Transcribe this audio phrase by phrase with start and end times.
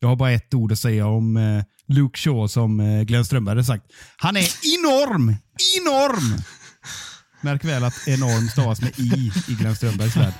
[0.00, 3.52] Jag har bara ett ord att säga om eh, Luke Shaw som eh, Glenn Strömberg
[3.52, 3.84] hade sagt.
[4.16, 5.36] Han är enorm!
[5.80, 6.38] Enorm!
[7.40, 10.32] Märk väl att enorm stavas med i i Glenn Strömbergs värld.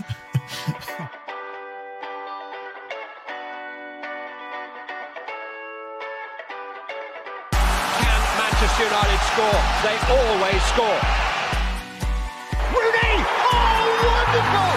[8.01, 9.61] Can Manchester United score?
[9.85, 11.01] They always score.
[12.75, 13.15] Rooney!
[13.53, 14.75] Oh, wonderful!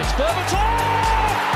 [0.00, 1.55] It's Berbatov!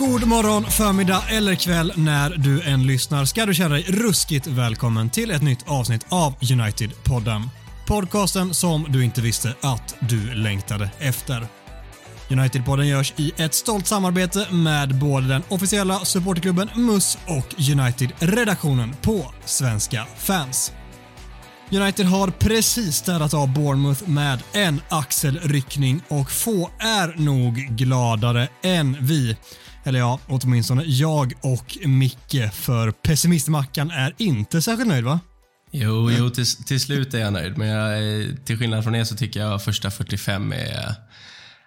[0.00, 5.10] God morgon, förmiddag eller kväll när du än lyssnar ska du känna dig ruskigt välkommen
[5.10, 7.48] till ett nytt avsnitt av United-podden.
[7.86, 11.46] Podcasten som du inte visste att du längtade efter.
[12.28, 19.34] United-podden görs i ett stolt samarbete med både den officiella supporterklubben MUS och United-redaktionen på
[19.44, 20.72] Svenska fans.
[21.72, 28.96] United har precis städat av Bournemouth med en axelryckning och få är nog gladare än
[29.00, 29.36] vi.
[29.84, 35.20] Eller ja, åtminstone jag och Micke, för pessimistmackan är inte särskilt nöjd va?
[35.70, 37.58] Jo, jo till, till slut är jag nöjd.
[37.58, 40.94] Men jag, eh, till skillnad från er så tycker jag första 45 är,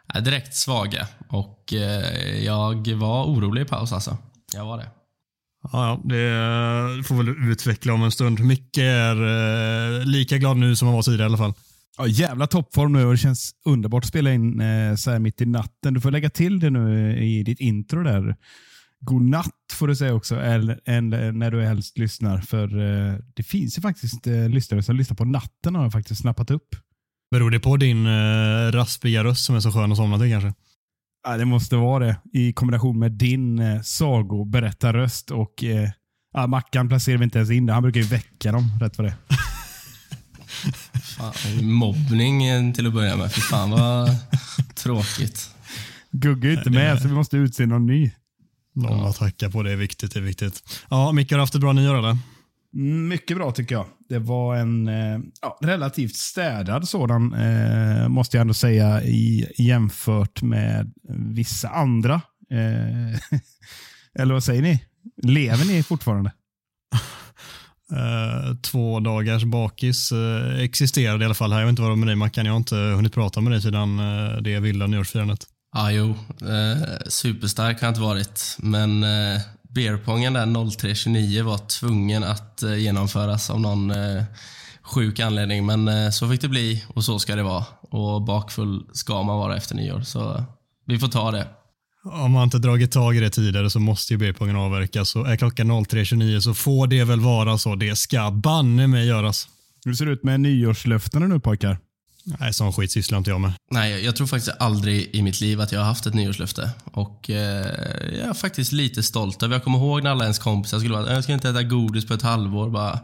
[0.08, 1.08] är direkt svaga.
[1.30, 4.18] Och eh, jag var orolig i paus alltså.
[4.54, 5.03] Jag var det.
[5.72, 8.40] Ja, det får väl utveckla om en stund.
[8.40, 9.16] Micke är
[10.00, 11.54] eh, lika glad nu som han var tidigare i alla fall.
[11.98, 15.42] Ja, jävla toppform nu och det känns underbart att spela in eh, så här mitt
[15.42, 15.94] i natten.
[15.94, 18.36] Du får lägga till det nu i ditt intro där.
[19.00, 22.38] God natt får du säga också, eller, eller när du helst lyssnar.
[22.38, 26.22] För eh, det finns ju faktiskt eh, lyssnare som lyssnar på natten har jag faktiskt
[26.22, 26.76] snappat upp.
[27.32, 30.54] Beror det på din eh, raspiga röst som är så skön att somna till kanske?
[31.24, 32.18] Ja, det måste vara det.
[32.34, 35.90] I kombination med din eh, sagoberättarröst och eh,
[36.34, 37.74] ja, Mackan placerar vi inte ens in där.
[37.74, 39.16] Han brukar ju väcka dem rätt vad det.
[41.02, 41.34] Fan,
[41.66, 43.34] mobbning eh, till att börja med.
[43.34, 44.16] Fy fan vad
[44.76, 45.50] tråkigt.
[46.12, 48.12] Gugge är inte med, så vi måste utse någon ny.
[48.76, 50.14] Någon att tacka på, det är viktigt.
[50.14, 50.64] Det är viktigt.
[50.90, 52.18] Ja, Micke har du haft ett bra nyår eller?
[52.74, 53.86] Mm, Mycket bra tycker jag.
[54.10, 60.42] Det var en eh, ja, relativt städad sådan, eh, måste jag ändå säga, i, jämfört
[60.42, 60.94] med
[61.34, 62.22] vissa andra.
[62.52, 63.40] Eh,
[64.20, 64.84] eller vad säger ni?
[65.24, 66.32] Lever ni fortfarande?
[67.92, 71.60] Eh, två dagars bakis eh, existerade i alla fall här.
[71.60, 72.46] Jag vet inte vad det var med dig Mackan.
[72.46, 75.40] Jag har inte hunnit prata med dig sedan eh, det vilda nyårsfirandet.
[75.76, 76.10] Ja, jo.
[76.50, 78.58] Eh, superstark har jag inte varit.
[78.60, 79.42] Men eh,
[79.74, 84.24] beerpongen där 03.29 var tvungen att eh, genomföras av någon eh,
[84.82, 85.66] sjuk anledning.
[85.66, 87.66] Men eh, så fick det bli och så ska det vara.
[87.82, 90.02] Och bakfull ska man vara efter nyår.
[90.02, 90.44] Så
[90.86, 91.48] vi får ta det.
[92.04, 95.10] Om man inte dragit tag i det tidigare så måste ju B-pongen avverkas.
[95.10, 97.76] Så är klockan 03.29 så får det väl vara så.
[97.76, 99.48] Det ska banne mig göras.
[99.86, 101.78] Hur ser det ut med nyårslöftena nu pojkar?
[102.26, 103.54] Nej, sån skit sysslar inte jag med.
[103.72, 106.70] Nej, jag- tror faktiskt aldrig i mitt liv att jag har haft ett nyårslöfte.
[106.86, 107.36] Och eh,
[108.18, 111.14] jag är faktiskt lite stolt över Jag kommer ihåg när alla ens kompisar skulle vara
[111.14, 112.70] jag ska inte äta godis på ett halvår.
[112.70, 113.00] Bara,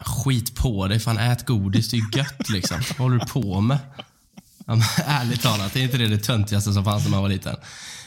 [0.00, 2.76] skit på dig, fan ät godis, det är ju gött liksom.
[2.88, 3.78] Vad håller du på med?
[4.66, 7.56] Ja, men, ärligt talat, är inte det det töntigaste som fanns när man var liten?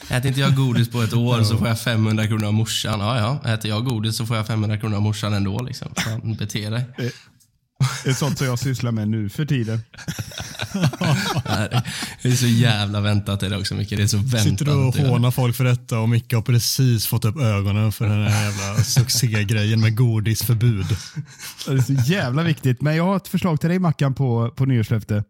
[0.08, 3.00] Äter inte jag godis på ett år så får jag 500 kronor av morsan.
[3.00, 3.52] Ja, ja.
[3.52, 5.62] Äter jag godis så får jag 500 kronor av morsan ändå.
[5.62, 5.88] Liksom.
[5.96, 6.84] Fan, bete dig.
[8.04, 9.80] Det är sånt som jag sysslar med nu för tiden.
[12.22, 13.90] Det är så jävla väntat det också, Micke.
[13.90, 14.42] Det är så väntat.
[14.42, 18.08] Sitter du och hånar folk för detta och Micke har precis fått upp ögonen för
[18.08, 20.86] den här jävla succégrejen med godisförbud.
[21.66, 22.82] Det är så jävla viktigt.
[22.82, 25.24] Men jag har ett förslag till dig Mackan på, på nyårslöfte.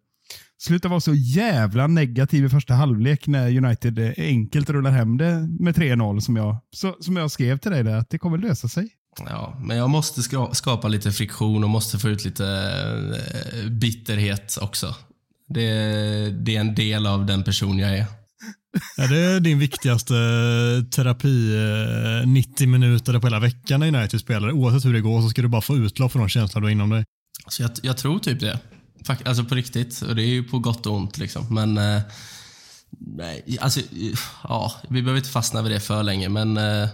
[0.61, 5.77] Sluta vara så jävla negativ i första halvlek när United enkelt rullar hem det med
[5.77, 8.89] 3-0 som jag, så, som jag skrev till dig där, att det kommer lösa sig.
[9.27, 12.47] Ja, men jag måste ska, skapa lite friktion och måste få ut lite
[13.53, 14.95] eh, bitterhet också.
[15.49, 15.71] Det,
[16.31, 18.07] det är en del av den person jag är.
[18.97, 20.15] Är det din viktigaste
[20.91, 21.57] terapi
[22.23, 24.53] eh, 90 minuter på hela veckan när United spelar?
[24.53, 26.73] Oavsett hur det går så ska du bara få utlopp för de känslor du har
[26.73, 27.05] inom dig.
[27.49, 28.59] Så jag, jag tror typ det.
[29.25, 30.03] Alltså på riktigt.
[30.03, 31.55] Och det är ju på gott och ont liksom.
[31.55, 31.79] Men...
[31.79, 32.03] Eh,
[32.99, 33.81] nej, alltså...
[34.43, 36.57] Ja, vi behöver inte fastna vid det för länge, men...
[36.57, 36.89] Eh,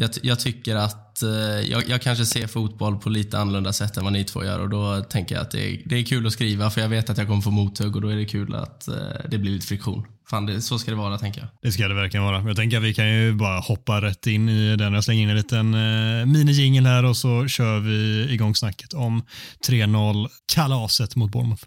[0.00, 1.30] jag, jag tycker att eh,
[1.70, 4.68] jag, jag, kanske ser fotboll på lite annorlunda sätt än vad ni två gör och
[4.68, 7.18] då tänker jag att det är, det är kul att skriva för jag vet att
[7.18, 8.94] jag kommer få mothugg och då är det kul att eh,
[9.30, 10.06] det blir lite friktion.
[10.30, 11.48] Fan, det, så ska det vara tänker jag.
[11.62, 12.42] Det ska det verkligen vara.
[12.42, 14.94] Jag tänker att vi kan ju bara hoppa rätt in i den.
[14.94, 19.22] Jag slänger in en liten eh, minijingel här och så kör vi igång snacket om
[19.68, 21.64] 3-0 kalaset mot Bournemouth.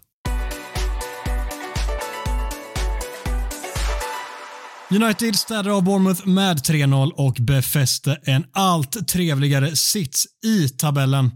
[4.94, 11.30] United städade av Bournemouth med 3-0 och befäste en allt trevligare sits i tabellen.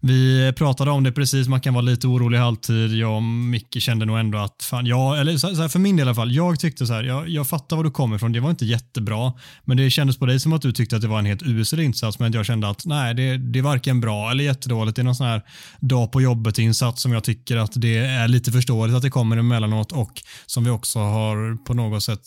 [0.00, 2.92] Vi pratade om det precis, man kan vara lite orolig i halvtid.
[2.92, 6.06] Jag och Micke kände nog ändå att, fan, jag, eller så här, för min del
[6.06, 8.40] i alla fall, jag tyckte så här, jag, jag fattar var du kommer ifrån, det
[8.40, 9.32] var inte jättebra,
[9.64, 11.80] men det kändes på dig som att du tyckte att det var en helt usel
[11.80, 14.96] insats, men jag kände att nej, det, det är varken bra eller jättedåligt.
[14.96, 15.42] Det är någon sån här
[15.80, 19.92] dag på jobbet-insats som jag tycker att det är lite förståeligt att det kommer emellanåt
[19.92, 22.24] och som vi också har på något sätt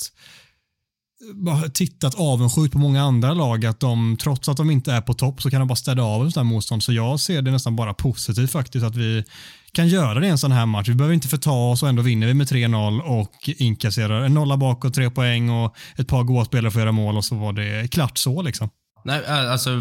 [1.74, 5.42] tittat avundsjukt på många andra lag att de, trots att de inte är på topp,
[5.42, 6.84] så kan de bara städa av en sån här motstånd.
[6.84, 9.24] Så jag ser det nästan bara positivt faktiskt att vi
[9.72, 10.90] kan göra det i en sån här match.
[10.90, 14.58] Vi behöver inte förta oss och ändå vinner vi med 3-0 och inkasserar en nolla
[14.58, 17.54] bakåt, tre poäng och ett par goa spelare för att göra mål och så var
[17.54, 18.70] det klart så liksom.
[19.06, 19.80] Nej, alltså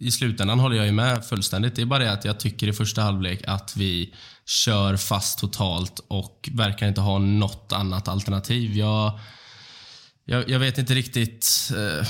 [0.00, 1.76] i slutändan håller jag ju med fullständigt.
[1.76, 4.14] Det är bara det att jag tycker i första halvlek att vi
[4.46, 8.76] kör fast totalt och verkar inte ha något annat alternativ.
[8.76, 9.18] Jag
[10.24, 11.72] jag, jag, vet inte riktigt.
[11.76, 12.06] Eh,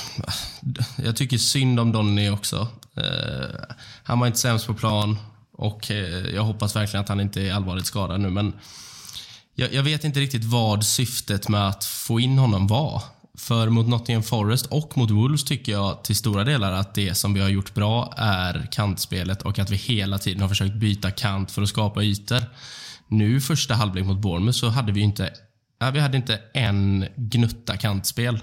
[1.03, 2.67] jag tycker synd om Donny också.
[2.95, 5.17] Eh, han var inte sämst på plan
[5.51, 8.29] och eh, jag hoppas verkligen att han inte är allvarligt skadad nu.
[8.29, 8.53] Men
[9.55, 13.03] jag, jag, vet inte riktigt vad syftet med att få in honom var.
[13.37, 17.33] För mot Nottingham Forest och mot Wolves tycker jag till stora delar att det som
[17.33, 21.51] vi har gjort bra är kantspelet och att vi hela tiden har försökt byta kant
[21.51, 22.43] för att skapa ytor.
[23.07, 25.33] Nu första halvlek mot Bournemouth så hade vi inte
[25.83, 28.39] Nej, vi hade inte en gnutta kantspel.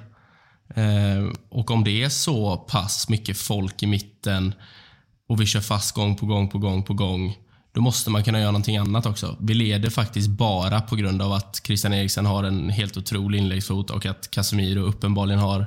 [0.75, 4.55] Eh, och om det är så pass mycket folk i mitten
[5.29, 7.37] och vi kör fast gång på gång på gång på gång,
[7.75, 9.37] då måste man kunna göra någonting annat också.
[9.41, 13.91] Vi leder faktiskt bara på grund av att Christian Eriksen har en helt otrolig inläggsfot
[13.91, 15.67] och att Casemiro uppenbarligen har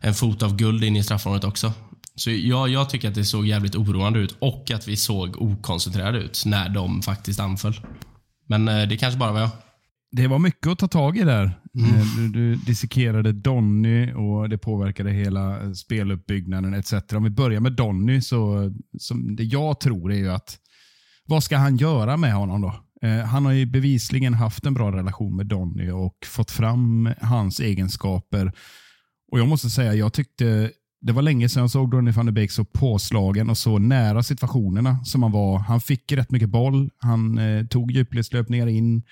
[0.00, 1.72] en fot av guld in i straffområdet också.
[2.16, 6.18] Så ja, jag tycker att det såg jävligt oroande ut och att vi såg okoncentrerade
[6.18, 7.80] ut när de faktiskt anföll.
[8.48, 9.50] Men eh, det kanske bara var jag.
[10.16, 11.60] Det var mycket att ta tag i där.
[11.74, 11.94] Mm.
[11.94, 16.92] Eh, du, du dissekerade Donny och det påverkade hela speluppbyggnaden etc.
[17.12, 20.58] Om vi börjar med Donny, så som det jag tror är ju att
[21.26, 22.74] vad ska han göra med honom då?
[23.08, 27.60] Eh, han har ju bevisligen haft en bra relation med Donny och fått fram hans
[27.60, 28.52] egenskaper.
[29.32, 30.70] Och Jag måste säga, jag tyckte
[31.00, 34.22] det var länge sedan jag såg Donny van de Beek så påslagen och så nära
[34.22, 35.58] situationerna som han var.
[35.58, 36.90] Han fick rätt mycket boll.
[36.98, 39.02] Han eh, tog djupledslöpningar in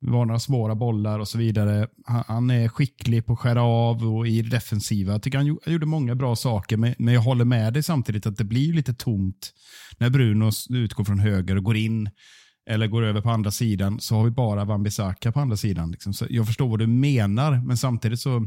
[0.00, 1.88] var några svåra bollar och så vidare.
[2.04, 5.12] Han, han, är skicklig på att skära av och i det defensiva.
[5.12, 8.26] Jag tycker han, han gjorde många bra saker, men, men jag håller med dig samtidigt
[8.26, 9.52] att det blir lite tomt
[9.98, 12.10] när Bruno utgår från höger och går in
[12.70, 15.90] eller går över på andra sidan så har vi bara Wan-Bissaka på andra sidan.
[15.90, 16.12] Liksom.
[16.14, 18.46] Så jag förstår vad du menar, men samtidigt så,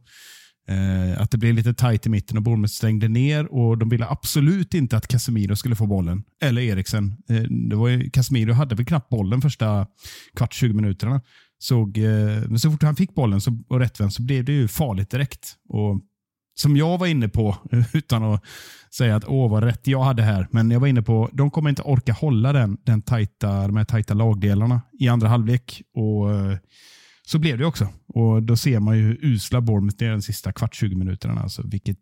[0.68, 4.08] Eh, att det blev lite tajt i mitten och Bournemouth stängde ner och de ville
[4.08, 6.24] absolut inte att Casemiro skulle få bollen.
[6.42, 7.16] Eller Eriksen.
[7.30, 9.88] Eh, det var ju, Casemiro hade väl knappt bollen första
[10.36, 11.22] kvart, 20 minuterna.
[11.62, 12.04] Såg, eh,
[12.48, 15.56] men så fort han fick bollen så, och rättvänd så blev det ju farligt direkt.
[15.70, 16.02] Och
[16.56, 17.58] som jag var inne på,
[17.94, 18.46] utan att
[18.94, 21.70] säga att åh vad rätt jag hade här, men jag var inne på de kommer
[21.70, 25.82] inte orka hålla den, den tajta, de här tajta lagdelarna i andra halvlek.
[25.96, 26.58] Och eh,
[27.28, 27.88] så blev det också.
[28.08, 31.42] Och Då ser man ju hur usla Bournemouth är de sista kvart 20 minuterna.
[31.42, 31.98] Alltså, vilket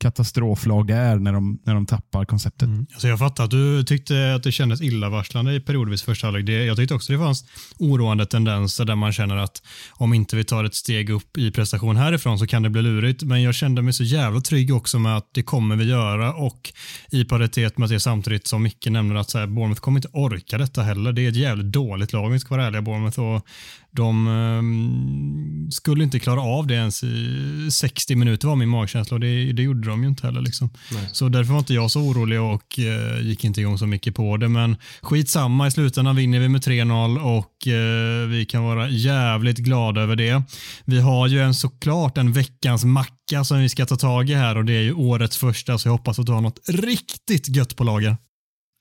[0.00, 2.62] katastroflag det är när de, när de tappar konceptet.
[2.62, 2.86] Mm.
[2.92, 6.68] Alltså jag fattar att du tyckte att det kändes illavarslande i periodvis första halvlek.
[6.68, 7.44] Jag tyckte också det fanns
[7.78, 11.96] oroande tendenser där man känner att om inte vi tar ett steg upp i prestation
[11.96, 13.22] härifrån så kan det bli lurigt.
[13.22, 16.72] Men jag kände mig så jävla trygg också med att det kommer vi göra och
[17.10, 20.58] i paritet med det samtidigt som Micke nämner att så här, Bournemouth kommer inte orka
[20.58, 21.12] detta heller.
[21.12, 23.46] Det är ett jävligt dåligt lag om vi ska vara ärliga Bournemouth och
[23.92, 29.20] de um, skulle inte klara av det ens i 60 minuter var min magkänsla och
[29.20, 30.40] det, det gjorde de ju inte heller.
[30.40, 30.70] Liksom.
[31.12, 34.36] Så därför var inte jag så orolig och uh, gick inte igång så mycket på
[34.36, 34.48] det.
[34.48, 40.00] Men skitsamma, i slutändan vinner vi med 3-0 och uh, vi kan vara jävligt glada
[40.00, 40.42] över det.
[40.84, 44.56] Vi har ju en såklart en veckans macka som vi ska ta tag i här
[44.56, 47.76] och det är ju årets första så jag hoppas att du har något riktigt gött
[47.76, 48.16] på lager.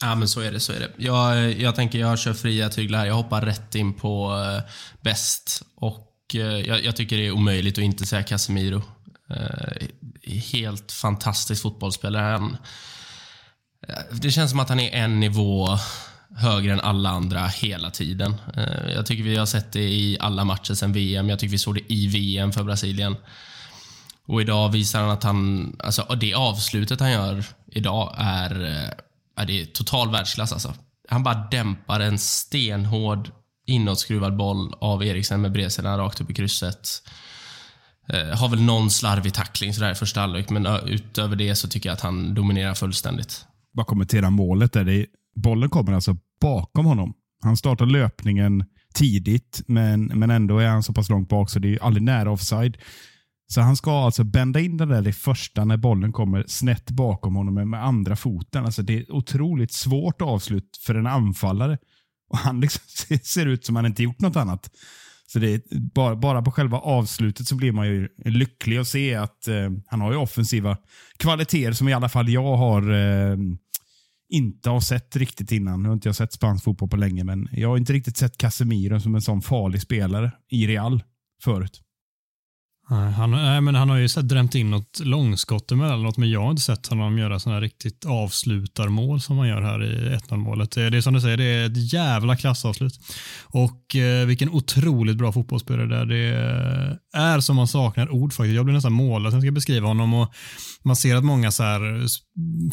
[0.01, 0.59] Ja, men så är det.
[0.59, 0.91] så är det.
[0.97, 3.05] Jag, jag tänker jag kör fria tyglar.
[3.05, 4.61] Jag hoppar rätt in på eh, uh,
[5.01, 5.63] bäst.
[5.75, 8.81] Och uh, jag, jag, tycker det är omöjligt att inte säga Casemiro.
[9.31, 9.87] Uh,
[10.53, 12.31] helt fantastisk fotbollsspelare.
[12.31, 12.57] Han,
[14.11, 15.77] det känns som att han är en nivå
[16.35, 18.35] högre än alla andra hela tiden.
[18.95, 21.29] Jag tycker vi har sett det i alla matcher sen VM.
[21.29, 23.15] Jag tycker vi såg det i VM för Brasilien.
[24.25, 28.93] Och idag visar han att han, alltså det avslutet han gör idag är,
[29.39, 30.73] ja, det är total världsklass alltså.
[31.09, 33.31] Han bara dämpar en stenhård
[33.67, 36.89] inåtskruvad boll av Eriksen med bredsidan rakt upp i krysset.
[38.09, 41.89] Eh, har väl någon slarvig tackling sådär i första halvlek, men utöver det så tycker
[41.89, 43.45] jag att han dominerar fullständigt.
[43.73, 44.83] Bara kommentera målet där.
[44.83, 45.05] Det är,
[45.35, 47.13] bollen kommer alltså bakom honom.
[47.43, 51.73] Han startar löpningen tidigt, men, men ändå är han så pass långt bak så det
[51.73, 52.77] är aldrig nära offside.
[53.51, 57.35] Så han ska alltså bända in den där i första när bollen kommer snett bakom
[57.35, 58.65] honom med, andra foten.
[58.65, 61.77] Alltså det är ett otroligt svårt avslut för en anfallare.
[62.29, 62.81] Och Han liksom
[63.23, 64.69] ser ut som han inte gjort något annat.
[65.27, 65.61] Så det är,
[65.93, 70.01] bara, bara på själva avslutet så blir man ju lycklig att se att eh, han
[70.01, 70.77] har ju offensiva
[71.17, 73.37] kvaliteter som i alla fall jag har eh,
[74.29, 75.83] inte har sett riktigt innan.
[75.83, 78.37] Nu har inte jag sett spansk fotboll på länge, men jag har inte riktigt sett
[78.37, 81.03] Casemiro som en sån farlig spelare i Real
[81.43, 81.81] förut.
[82.89, 86.49] Han, nej, men han har ju så drämt in något långskott emellanåt, men jag har
[86.49, 90.71] inte sett honom göra sådana riktigt avslutarmål som han gör här i 1-0 målet.
[90.71, 92.99] Det är som du säger, det är ett jävla klassavslut.
[93.43, 96.99] Och eh, vilken otroligt bra fotbollsspelare det är.
[97.19, 98.55] Är som man saknar ord faktiskt.
[98.55, 100.13] Jag blir nästan mållös när jag ska beskriva honom.
[100.13, 100.33] Och
[100.83, 102.05] man ser att många så här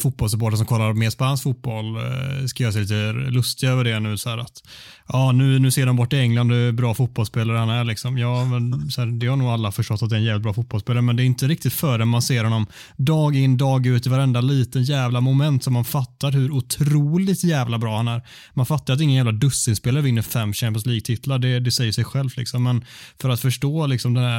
[0.01, 4.17] fotbollssupportrar som kollar mer spansk fotboll eh, ska göra sig lite lustiga över det nu.
[4.17, 4.63] Så här att,
[5.07, 7.83] ja, nu, nu ser de bort i England hur bra fotbollsspelare han är.
[7.83, 8.17] Liksom.
[8.17, 10.53] Ja, men, så här, det har nog alla förstått att det är en jävligt bra
[10.53, 12.65] fotbollsspelare, men det är inte riktigt förrän man ser honom
[12.97, 17.77] dag in, dag ut i varenda liten jävla moment som man fattar hur otroligt jävla
[17.77, 18.21] bra han är.
[18.53, 22.37] Man fattar att ingen jävla dussinspelare vinner fem Champions League-titlar, det, det säger sig självt.
[22.37, 22.63] Liksom.
[22.63, 22.85] Men
[23.21, 24.36] för att förstå liksom, den, här,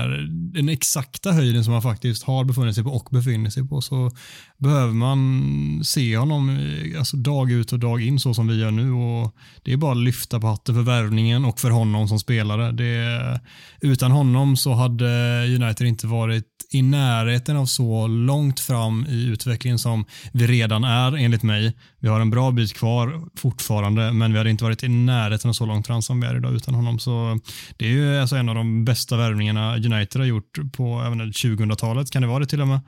[0.53, 4.11] den exakta höjden som han faktiskt har befunnit sig på och befinner sig på så
[4.59, 8.71] behöver man se honom eh, alltså, dag ut och dag in så som vi gör
[8.71, 8.93] nu.
[8.93, 12.73] Och det är bara att lyfta på hatten för värvningen och för honom som spelare.
[12.73, 13.41] Det,
[13.81, 19.79] utan honom så hade United inte varit i närheten av så långt fram i utvecklingen
[19.79, 21.77] som vi redan är enligt mig.
[21.99, 25.53] Vi har en bra bit kvar fortfarande, men vi hade inte varit i närheten av
[25.53, 26.99] så långt fram som vi är idag utan honom.
[26.99, 27.39] Så
[27.77, 32.11] det är ju alltså en av de bästa värvningarna United har gjort på 2000-talet.
[32.11, 32.81] Kan det vara det till och med?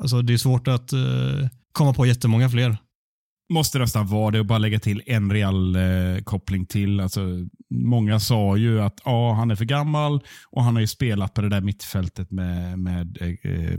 [0.00, 2.76] Alltså det är svårt att eh, komma på jättemånga fler.
[3.48, 7.00] Måste nästan vara det och bara lägga till en real eh, koppling till.
[7.00, 7.20] Alltså,
[7.70, 11.40] många sa ju att ja, han är för gammal och han har ju spelat på
[11.40, 13.78] det där mittfältet med, med eh, eh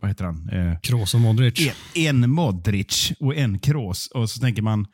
[0.00, 0.48] vad heter han?
[0.48, 1.72] Eh, Kroos och Modric.
[1.94, 4.06] En, en Modric och en Kroos.
[4.06, 4.86] Och så tänker man,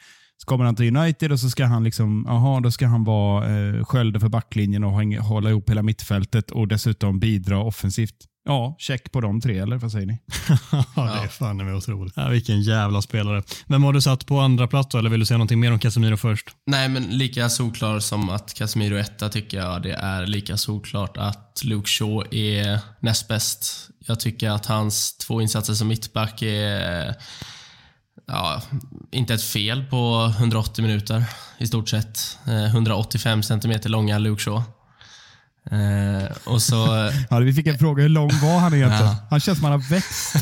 [0.44, 3.56] så kommer han till United och så ska han liksom, aha, då ska han vara
[3.56, 4.92] eh, skölden för backlinjen och
[5.24, 8.14] hålla ihop hela mittfältet och dessutom bidra offensivt.
[8.44, 10.18] Ja, check på de tre, eller vad säger ni?
[10.96, 12.12] ja, det är fan med otroligt.
[12.16, 13.42] Ja, vilken jävla spelare.
[13.66, 15.78] Vem har du satt på andra plats då, eller vill du säga någonting mer om
[15.78, 16.48] Casemiro först?
[16.66, 21.16] Nej, men lika solklart som att Casemiro är etta tycker jag det är lika solklart
[21.16, 23.90] att Luke Shaw är näst bäst.
[24.06, 27.14] Jag tycker att hans två insatser som mittback är
[28.26, 28.62] ja,
[29.10, 31.24] inte ett fel på 180 minuter
[31.58, 32.38] i stort sett.
[32.46, 34.62] 185 eh, centimeter långa Luke Shaw.
[35.70, 39.06] Eh, och så, ja, vi fick en fråga, hur lång var han egentligen?
[39.06, 39.26] Ja.
[39.30, 40.36] Han känns som han har växt.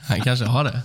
[0.00, 0.80] han kanske har det.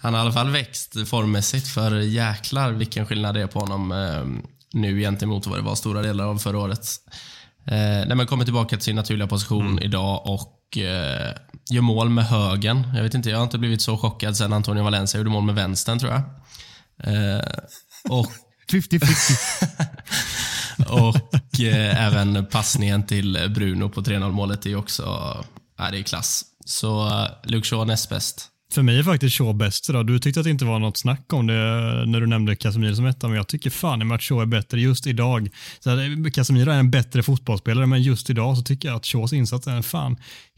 [0.00, 3.92] Han har i alla fall växt formmässigt, för jäklar vilken skillnad det är på honom
[3.92, 6.86] eh, nu gentemot vad det var stora delar av förra året.
[7.66, 9.78] Eh, när man kommer tillbaka till sin naturliga position mm.
[9.82, 11.34] idag och eh,
[11.70, 12.92] gör mål med högen.
[12.94, 15.54] Jag vet inte, jag har inte blivit så chockad sen Antonio Valencia gjorde mål med
[15.54, 16.22] vänstern tror jag.
[17.14, 17.42] Eh,
[18.08, 18.32] och
[18.72, 19.68] 50-50.
[20.88, 25.02] och eh, även passningen till Bruno på 3-0 målet är också
[25.78, 26.44] är det är klass.
[26.64, 28.48] Så eh, Luke Shaw näst bäst.
[28.72, 30.06] För mig är faktiskt Shaw bäst idag.
[30.06, 31.54] Du tyckte att det inte var något snack om det
[32.06, 35.06] när du nämnde Casemiro som etta, men jag tycker fan att Shaw är bättre just
[35.06, 35.48] idag.
[35.80, 39.32] Så här, Casemiro är en bättre fotbollsspelare, men just idag så tycker jag att Shaws
[39.32, 40.16] insats är fan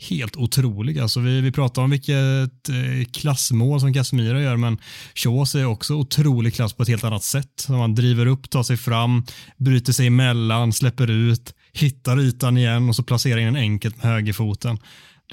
[0.09, 0.99] helt otrolig.
[0.99, 4.78] Alltså vi, vi pratar om vilket eh, klassmål som Casemiro gör, men
[5.14, 7.66] Shaws är också otrolig klass på ett helt annat sätt.
[7.68, 9.25] Man driver upp, tar sig fram,
[9.56, 14.12] bryter sig emellan, släpper ut, hittar ytan igen och så placerar in en enkelt med
[14.12, 14.78] högerfoten.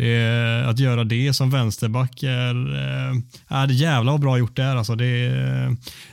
[0.01, 3.15] Det, att göra det som vänsterback är, eh,
[3.47, 4.75] är det jävla bra gjort där.
[4.75, 5.29] Alltså det,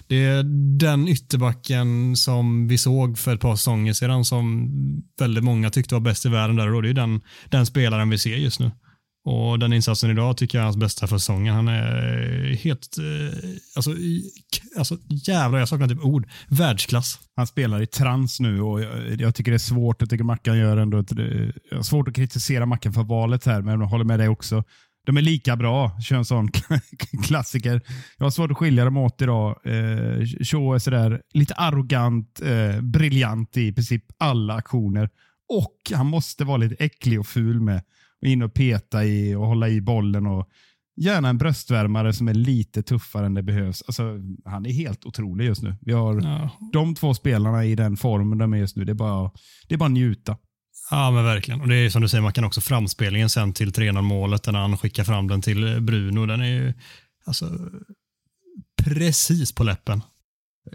[0.07, 0.43] det är
[0.79, 4.71] den ytterbacken som vi såg för ett par säsonger sedan som
[5.19, 6.81] väldigt många tyckte var bäst i världen där och då.
[6.81, 8.71] det är den, den spelaren vi ser just nu.
[9.25, 11.55] Och den insatsen idag tycker jag är hans bästa för säsongen.
[11.55, 13.39] Han är eh, helt, eh,
[13.77, 13.95] alltså,
[14.79, 16.29] alltså jävlar jag saknar typ ord.
[16.49, 17.19] Världsklass.
[17.37, 20.01] Han spelar i trans nu och jag, jag tycker det är svårt.
[20.01, 21.27] Jag tycker Mackan gör ändå ett, eh,
[21.71, 24.65] jag har svårt att kritisera Mackan för valet här, men jag håller med dig också.
[25.07, 26.49] De är lika bra, kör en sån
[27.25, 27.81] klassiker.
[28.19, 29.61] Jag har svårt att skilja dem åt idag.
[29.65, 35.11] Eh, Shaw är sådär lite arrogant, eh, briljant i princip alla aktioner.
[35.49, 37.83] Och han måste vara lite äcklig och ful med.
[38.27, 40.27] In och peta i och hålla i bollen.
[40.27, 40.49] och
[40.97, 43.83] Gärna en bröstvärmare som är lite tuffare än det behövs.
[43.87, 44.03] Alltså,
[44.45, 45.77] han är helt otrolig just nu.
[45.81, 46.51] Vi har ja.
[46.73, 48.85] de två spelarna i den formen de är just nu.
[48.85, 49.31] Det är bara,
[49.69, 50.37] det är bara njuta.
[50.91, 51.61] Ja, men verkligen.
[51.61, 54.59] Och det är som du säger, man kan också framspelningen sen till 3-0 målet när
[54.59, 56.27] han skickar fram den till Bruno.
[56.27, 56.75] Den är ju
[57.27, 57.59] alltså,
[58.85, 60.03] precis på läppen.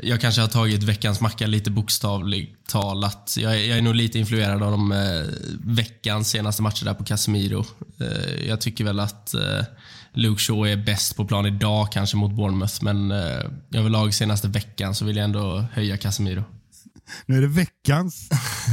[0.04, 3.36] Jag kanske har tagit veckans macka lite bokstavligt talat.
[3.40, 5.24] Jag är, jag är nog lite influerad av de eh,
[5.64, 7.66] veckans senaste matcher där på Casemiro.
[8.00, 9.64] Eh, jag tycker väl att eh,
[10.14, 14.96] Luke Shaw är bäst på plan idag kanske mot Bournemouth, men eh, överlag senaste veckan
[14.96, 16.44] så vill jag ändå höja Casemiro.
[17.26, 18.30] Nu är det veckans,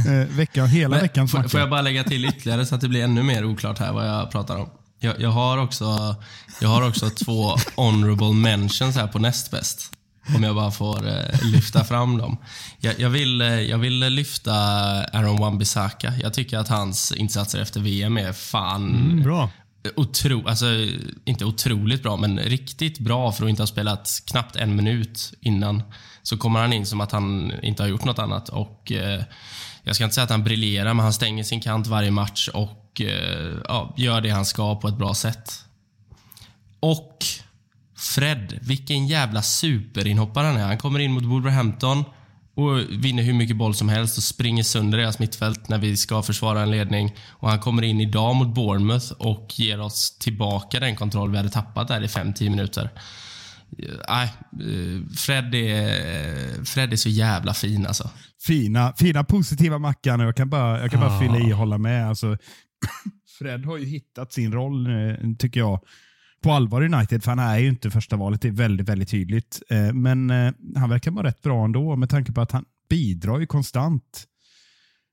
[0.07, 1.49] eh, veckan, hela men, veckans macka.
[1.49, 4.07] Får jag bara lägga till ytterligare så att det blir ännu mer oklart här vad
[4.07, 4.69] jag pratar om?
[4.99, 6.15] Jag, jag har, också,
[6.61, 9.91] jag har också två honorable mentions här på näst bäst.
[10.35, 12.37] Om jag bara får eh, lyfta fram dem.
[12.79, 14.53] Jag, jag, vill, eh, jag vill lyfta
[15.13, 16.13] Aaron Wan-Bissaka.
[16.21, 18.95] Jag tycker att hans insatser efter VM är fan...
[18.95, 19.49] Mm, bra.
[19.95, 20.65] Otro, alltså,
[21.25, 25.83] inte otroligt bra, men riktigt bra för att inte ha spelat knappt en minut innan.
[26.23, 28.49] Så kommer han in som att han inte har gjort något annat.
[28.49, 29.23] Och eh,
[29.83, 33.01] Jag ska inte säga att han briljerar, men han stänger sin kant varje match och
[33.01, 35.65] eh, ja, gör det han ska på ett bra sätt.
[36.79, 37.25] Och
[38.01, 40.65] Fred, vilken jävla superinhoppare han är.
[40.65, 42.03] Han kommer in mot Wolverhampton
[42.55, 46.21] och vinner hur mycket boll som helst och springer sönder deras mittfält när vi ska
[46.21, 47.15] försvara en ledning.
[47.29, 51.49] Och Han kommer in idag mot Bournemouth och ger oss tillbaka den kontroll vi hade
[51.49, 52.89] tappat där i 5-10 minuter.
[54.09, 54.33] Nej,
[55.17, 58.09] Fred är, Fred är så jävla fin alltså.
[58.41, 60.19] Fina, fina positiva Mackan.
[60.19, 61.19] Jag kan bara, jag kan bara ah.
[61.19, 62.09] fylla i och hålla med.
[62.09, 62.37] Alltså,
[63.39, 64.87] Fred har ju hittat sin roll,
[65.39, 65.79] tycker jag
[66.43, 68.41] på allvar United, för han är ju inte första valet.
[68.41, 69.61] Det är väldigt, väldigt tydligt.
[69.69, 73.39] Eh, men eh, han verkar vara rätt bra ändå med tanke på att han bidrar
[73.39, 74.27] ju konstant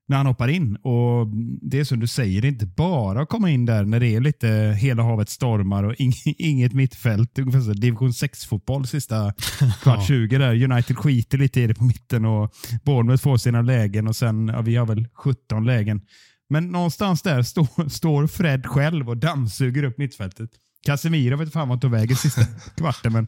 [0.09, 0.75] när han hoppar in.
[0.75, 1.27] Och
[1.61, 4.15] Det är som du säger, det är inte bara att komma in där när det
[4.15, 4.47] är lite
[4.79, 5.95] hela havet stormar och
[6.37, 7.39] inget mittfält.
[7.39, 9.33] Ungefär så division 6-fotboll sista
[9.81, 10.63] kvart 20 där.
[10.71, 14.61] United skiter lite i det på mitten och Bournemouth får sina lägen och sen, ja,
[14.61, 16.01] vi har väl 17 lägen.
[16.49, 20.49] Men någonstans där stå, står Fred själv och dammsuger upp mittfältet.
[20.85, 22.41] Casemiro vet fan vart tog vägen sista
[22.77, 23.13] kvarten.
[23.13, 23.27] Men,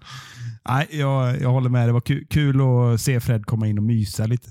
[0.69, 1.87] nej, jag, jag håller med.
[1.87, 4.49] Det var kul, kul att se Fred komma in och mysa lite.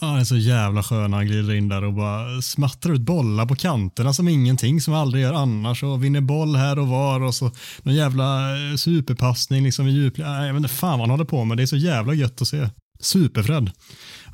[0.00, 3.46] Ja, han är så jävla skön han glider in där och bara smattrar ut bollar
[3.46, 7.34] på kanterna som ingenting som aldrig gör annars och vinner boll här och var och
[7.34, 7.50] så
[7.82, 10.26] någon jävla eh, superpassning liksom i djupled.
[10.26, 11.56] Jag vet inte fan vad han håller på med.
[11.56, 12.68] Det är så jävla gött att se.
[13.00, 13.70] Superfred.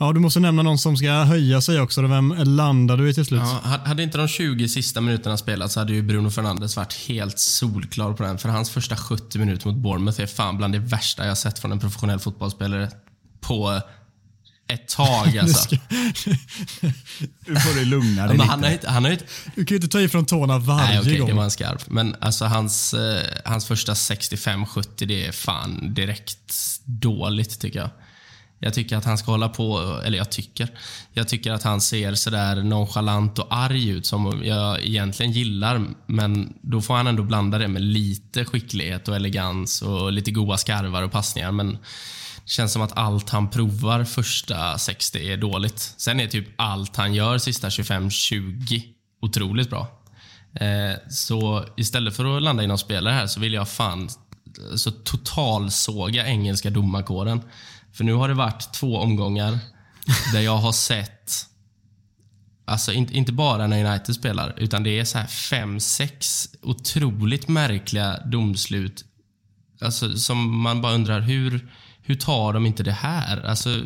[0.00, 2.02] Ja, du måste nämna någon som ska höja sig också.
[2.02, 3.40] Vem landar du i till slut?
[3.44, 7.38] Ja, hade inte de 20 sista minuterna spelats så hade ju Bruno Fernandes varit helt
[7.38, 8.38] solklar på den.
[8.38, 11.72] För hans första 70 minuter mot Bournemouth är fan bland det värsta jag sett från
[11.72, 12.90] en professionell fotbollsspelare
[13.40, 13.80] på
[14.68, 15.68] ett tag alltså.
[17.46, 19.24] nu får du lugna dig ja, han har inte, han har inte...
[19.54, 21.28] Du kan ju inte ta ifrån tårna varje Nej, okay, gång.
[21.28, 21.90] det var en skarp.
[21.90, 26.52] Men alltså hans, eh, hans första 65-70, det är fan direkt
[26.84, 27.90] dåligt tycker jag.
[28.58, 30.68] Jag tycker att han ska hålla på, eller jag tycker.
[31.12, 35.84] Jag tycker att han ser sådär nonchalant och arg ut som jag egentligen gillar.
[36.06, 40.56] Men då får han ändå blanda det med lite skicklighet och elegans och lite goa
[40.56, 41.52] skarvar och passningar.
[41.52, 41.72] Men
[42.44, 45.78] det känns som att allt han provar första 60 är dåligt.
[45.78, 48.82] Sen är typ allt han gör sista 25-20
[49.22, 49.88] otroligt bra.
[50.54, 54.08] Eh, så istället för att landa i någon spelare här så vill jag fan
[54.76, 57.42] så totalsåga engelska domarkåren.
[57.94, 59.58] För nu har det varit två omgångar
[60.32, 61.48] där jag har sett
[62.66, 67.48] Alltså inte, inte bara när United spelar, utan det är så här fem, sex otroligt
[67.48, 69.04] märkliga domslut.
[69.80, 73.46] Alltså, som man bara undrar, hur, hur tar de inte det här?
[73.46, 73.80] Alltså,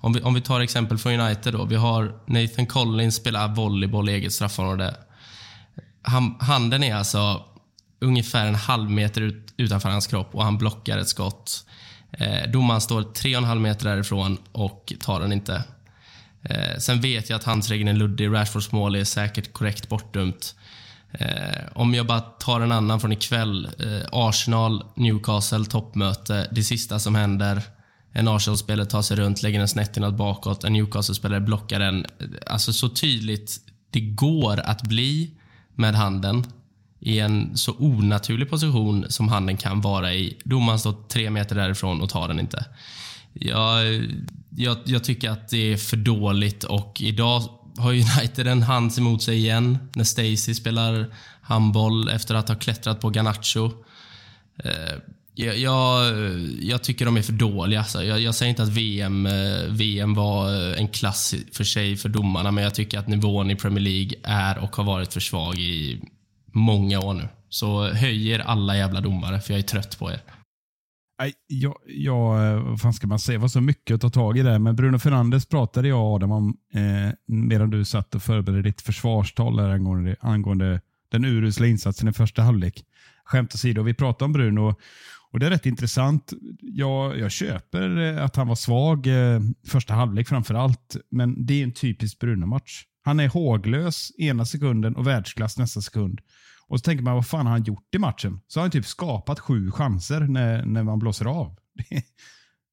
[0.00, 1.64] om, vi, om vi tar exempel från United då.
[1.64, 4.96] Vi har Nathan Collins spelar volleyboll i eget straffområde.
[6.02, 7.44] Han, handen är alltså
[8.00, 11.66] ungefär en halv meter ut, utanför hans kropp och han blockar ett skott.
[12.12, 15.64] Eh, domaren står 3,5 meter därifrån och tar den inte.
[16.42, 18.32] Eh, sen vet jag att handsregeln är luddig.
[18.32, 20.54] Rashfords mål är säkert korrekt bortdömt.
[21.12, 23.68] Eh, om jag bara tar en annan från ikväll.
[23.78, 26.48] Eh, Arsenal, Newcastle, toppmöte.
[26.50, 27.62] Det sista som händer.
[28.12, 30.64] En Arsenal-spelare tar sig runt, lägger den snett inåt bakåt.
[30.64, 32.06] En Newcastle-spelare blockar den.
[32.18, 33.58] Eh, alltså så tydligt
[33.90, 35.30] det går att bli
[35.74, 36.44] med handen
[37.00, 40.36] i en så onaturlig position som handen kan vara i.
[40.44, 42.64] Domaren står tre meter därifrån och tar den inte.
[43.32, 44.04] Jag,
[44.56, 47.42] jag, jag tycker att det är för dåligt och idag
[47.76, 53.00] har United en hands emot sig igen när Stacy spelar handboll efter att ha klättrat
[53.00, 53.70] på Garnacho.
[54.64, 54.98] Eh,
[55.34, 56.14] jag, jag,
[56.60, 57.78] jag, tycker de är för dåliga.
[57.78, 58.04] Alltså.
[58.04, 62.08] Jag, jag, säger inte att VM, eh, VM var eh, en klass för sig för
[62.08, 65.58] domarna, men jag tycker att nivån i Premier League är och har varit för svag
[65.58, 66.00] i
[66.52, 67.28] många år nu.
[67.48, 70.20] Så höj er alla jävla domare, för jag är trött på er.
[71.20, 73.38] Nej, jag, jag, eh, vad fan ska man säga?
[73.38, 74.58] Det var så mycket att ta tag i där.
[74.58, 78.80] Men Bruno Fernandes pratade jag och Adam om eh, medan du satt och förberedde ditt
[78.80, 82.84] försvarstal där angående, angående den urusla insatsen i första halvlek.
[83.24, 84.74] Skämt åsido, vi pratade om Bruno
[85.30, 86.32] och det är rätt intressant.
[86.60, 91.60] Jag, jag köper eh, att han var svag eh, första halvlek framför allt, men det
[91.60, 92.84] är en typisk Bruno-match.
[93.02, 96.20] Han är håglös ena sekunden och världsklass nästa sekund.
[96.70, 98.40] Och så tänker man, vad fan har han gjort i matchen?
[98.46, 101.56] Så har han typ skapat sju chanser när, när man blåser av.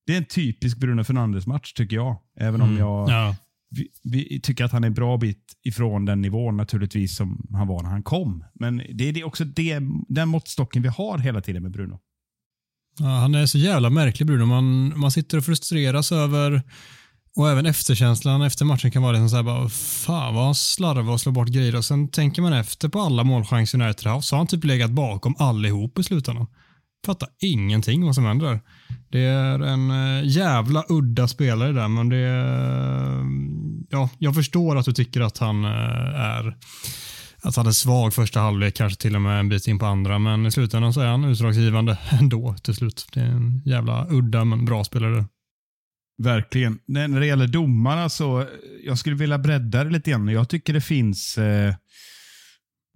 [0.05, 2.17] Det är en typisk Bruno Fernandes-match tycker jag.
[2.39, 2.79] Även om mm.
[2.79, 3.35] jag ja.
[3.69, 7.67] vi, vi, tycker att han är en bra bit ifrån den nivån naturligtvis som han
[7.67, 8.43] var när han kom.
[8.53, 11.99] Men det är det också det, den måttstocken vi har hela tiden med Bruno.
[12.99, 14.45] Ja, han är så jävla märklig Bruno.
[14.45, 16.61] Man, man sitter och frustreras över
[17.37, 21.13] och även efterkänslan efter matchen kan vara liksom så här bara, fan vad han slarvar
[21.13, 24.35] och slår bort grejer och sen tänker man efter på alla målchanser United har så
[24.35, 26.47] har han typ legat bakom allihop i slutändan.
[27.05, 28.61] Fattar ingenting vad som händer.
[29.09, 33.25] Det är en eh, jävla udda spelare där, men det är, eh,
[33.89, 36.57] ja, jag förstår att du tycker att han eh, är
[37.41, 40.19] att han är svag första halvlek, kanske till och med en bit in på andra,
[40.19, 43.07] men i slutändan så är han utslagsgivande ändå till slut.
[43.13, 45.25] Det är en jävla udda men bra spelare.
[46.23, 46.79] Verkligen.
[46.85, 48.47] När det gäller domarna så, eh,
[48.85, 50.27] jag skulle vilja bredda det lite grann.
[50.27, 51.75] Jag tycker det finns eh,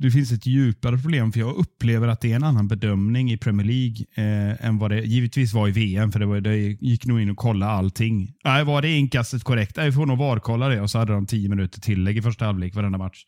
[0.02, 3.38] det finns ett djupare problem, för jag upplever att det är en annan bedömning i
[3.38, 7.06] Premier League eh, än vad det givetvis var i VM, för det, var, det gick
[7.06, 8.34] nog in och kolla allting.
[8.44, 9.78] Nej, var det inkastet korrekt?
[9.78, 10.82] Nej, vi får nog VAR-kolla det.
[10.82, 13.26] Och så hade de tio minuter tillägg i första halvlek varenda match.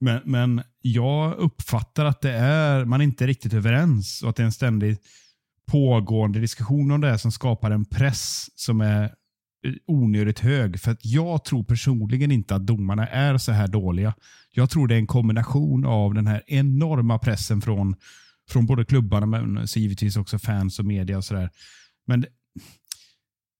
[0.00, 4.42] Men, men jag uppfattar att det är, man är inte riktigt överens och att det
[4.42, 4.96] är en ständig
[5.68, 9.12] pågående diskussion om det som skapar en press som är
[9.86, 10.80] onödigt hög.
[10.80, 14.14] För att jag tror personligen inte att domarna är så här dåliga.
[14.52, 17.96] Jag tror det är en kombination av den här enorma pressen från,
[18.50, 21.50] från både klubbarna men så givetvis också fans och media och sådär.
[22.06, 22.24] Men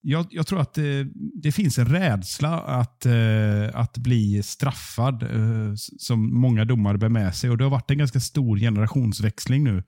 [0.00, 1.06] jag, jag, tror att det,
[1.42, 7.34] det, finns en rädsla att, eh, att bli straffad eh, som många domare bär med
[7.34, 7.50] sig.
[7.50, 9.82] Och Det har varit en ganska stor generationsväxling nu.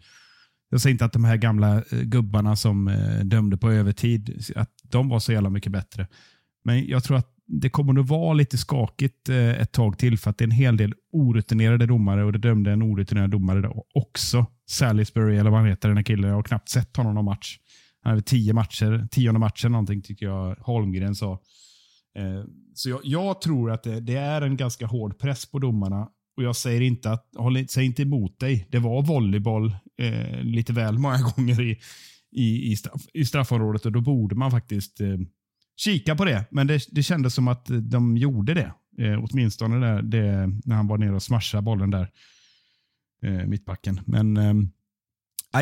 [0.70, 4.70] Jag säger inte att de här gamla eh, gubbarna som eh, dömde på övertid, att
[4.82, 6.06] de var så jävla mycket bättre.
[6.64, 10.30] Men jag tror att det kommer att vara lite skakigt eh, ett tag till för
[10.30, 14.46] att det är en hel del orutinerade domare och det dömde en orutinerad domare också.
[14.66, 16.30] Salisbury eller vad han heter, den här killen.
[16.30, 17.58] Jag har knappt sett honom någon match.
[18.02, 21.40] Han hade tio matcher, tionde matchen någonting tycker jag Holmgren sa.
[22.74, 26.42] Så jag, jag tror att det, det, är en ganska hård press på domarna och
[26.42, 28.66] jag säger inte att, håll, säg inte emot dig.
[28.70, 31.78] Det var volleyboll eh, lite väl många gånger i,
[32.32, 35.18] i, i, straff, i straffområdet och då borde man faktiskt eh,
[35.76, 36.44] kika på det.
[36.50, 38.72] Men det, det kändes som att de gjorde det.
[38.98, 42.10] Eh, åtminstone där, det, när han var nere och smashade bollen där.
[43.22, 44.00] Eh, mittbacken.
[44.06, 44.54] Men eh,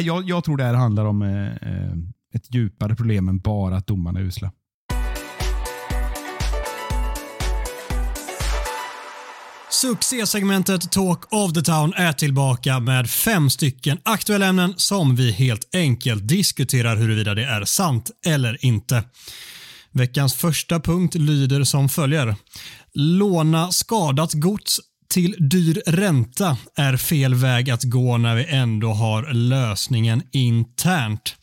[0.01, 1.92] jag, jag tror det här handlar om eh, eh,
[2.35, 4.53] ett djupare problem än bara att domarna är usla.
[9.80, 15.74] Succésegmentet Talk of the Town är tillbaka med fem stycken aktuella ämnen som vi helt
[15.74, 19.04] enkelt diskuterar huruvida det är sant eller inte.
[19.92, 22.36] Veckans första punkt lyder som följer.
[22.94, 29.32] Låna skadat gods till dyr ränta är fel väg att gå när vi ändå har
[29.32, 31.36] lösningen internt.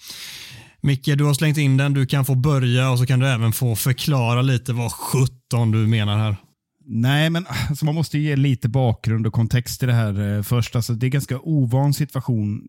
[0.82, 1.93] Micke, du har slängt in den.
[1.93, 5.78] Du kan få börja och så kan du även få förklara lite vad 17 du
[5.78, 6.45] menar här.
[6.88, 10.41] Nej, men ah, alltså, man måste ge lite bakgrund och kontext till det här eh,
[10.41, 10.76] först.
[10.76, 12.67] Alltså, det är en ganska ovan situation,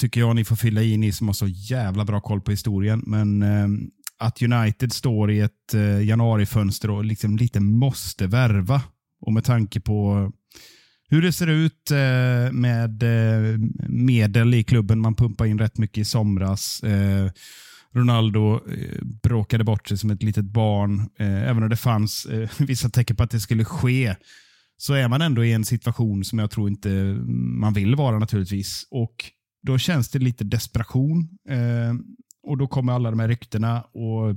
[0.00, 3.02] tycker jag ni får fylla i, ni som har så jävla bra koll på historien.
[3.06, 3.68] Men eh,
[4.18, 8.82] att United står i ett eh, januarifönster och liksom lite måste värva.
[9.20, 10.32] Och med tanke på
[11.10, 15.98] hur det ser ut eh, med eh, medel i klubben, man pumpar in rätt mycket
[15.98, 16.82] i somras.
[16.82, 17.30] Eh,
[17.94, 21.00] Ronaldo eh, bråkade bort sig som ett litet barn.
[21.18, 24.16] Eh, även om det fanns eh, vissa tecken på att det skulle ske,
[24.76, 26.88] så är man ändå i en situation som jag tror inte
[27.58, 28.86] man vill vara naturligtvis.
[28.90, 29.14] Och
[29.62, 31.28] Då känns det lite desperation.
[31.48, 31.94] Eh,
[32.42, 33.82] och Då kommer alla de här ryktena.
[33.82, 34.36] och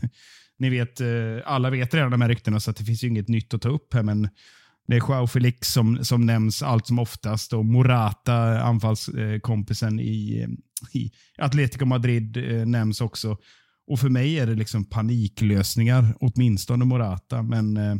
[0.58, 1.06] Ni vet, eh,
[1.44, 3.94] alla vet redan de här ryktena, så det finns ju inget nytt att ta upp
[3.94, 4.02] här.
[4.02, 4.28] Men
[4.86, 10.46] det är Joao Felix som, som nämns allt som oftast och Morata, anfallskompisen i,
[10.92, 13.36] i Atletico Madrid, eh, nämns också.
[13.86, 17.42] Och För mig är det liksom paniklösningar, åtminstone Morata.
[17.42, 17.96] Men eh,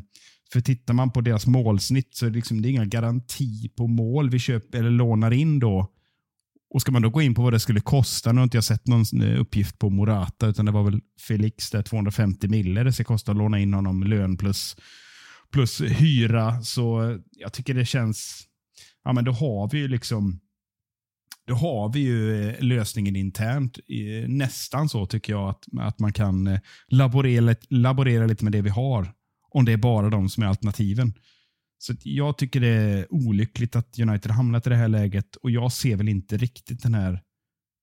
[0.53, 3.87] för tittar man på deras målsnitt så är det, liksom, det är inga garanti på
[3.87, 5.91] mål vi köper eller lånar in då.
[6.75, 8.65] Och Ska man då gå in på vad det skulle kosta, nu har inte jag
[8.65, 12.93] sett någon eh, uppgift på Morata, utan det var väl Felix där 250 mille det
[12.93, 14.77] ska kosta att låna in honom lön plus
[15.55, 16.63] plus hyra.
[16.63, 18.45] Så jag tycker det känns,
[19.05, 20.41] ja men då har vi ju liksom
[21.47, 23.79] då har vi ju eh, lösningen internt.
[24.27, 28.71] Nästan så tycker jag att, att man kan eh, laborera, laborera lite med det vi
[28.71, 29.13] har.
[29.51, 31.15] Om det är bara de som är alternativen.
[31.79, 35.73] Så Jag tycker det är olyckligt att United hamnat i det här läget och jag
[35.73, 37.23] ser väl inte riktigt den här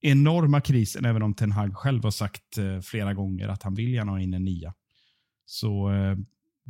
[0.01, 3.93] enorma krisen, även om Ten Hag själv har sagt eh, flera gånger att han vill
[3.93, 4.73] gärna ha in en nia.
[5.45, 5.91] Så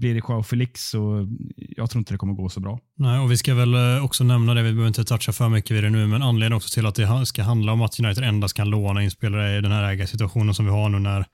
[0.01, 2.79] blir det Joao Felix så jag tror inte det kommer gå så bra.
[2.97, 5.71] Nej, och Vi ska väl eh, också nämna det, vi behöver inte toucha för mycket
[5.71, 8.53] vid det nu, men anledningen också till att det ska handla om att United endast
[8.53, 11.25] kan låna in spelare i den här ägarsituationen som vi har nu när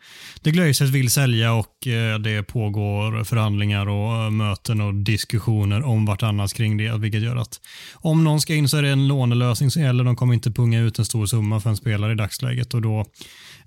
[0.42, 6.06] de Glazers vill sälja och eh, det pågår förhandlingar och eh, möten och diskussioner om
[6.06, 7.60] vartannat kring det, vilket gör att
[7.94, 10.04] om någon ska in så är det en lånelösning som gäller.
[10.04, 13.06] De kommer inte punga ut en stor summa för en spelare i dagsläget och då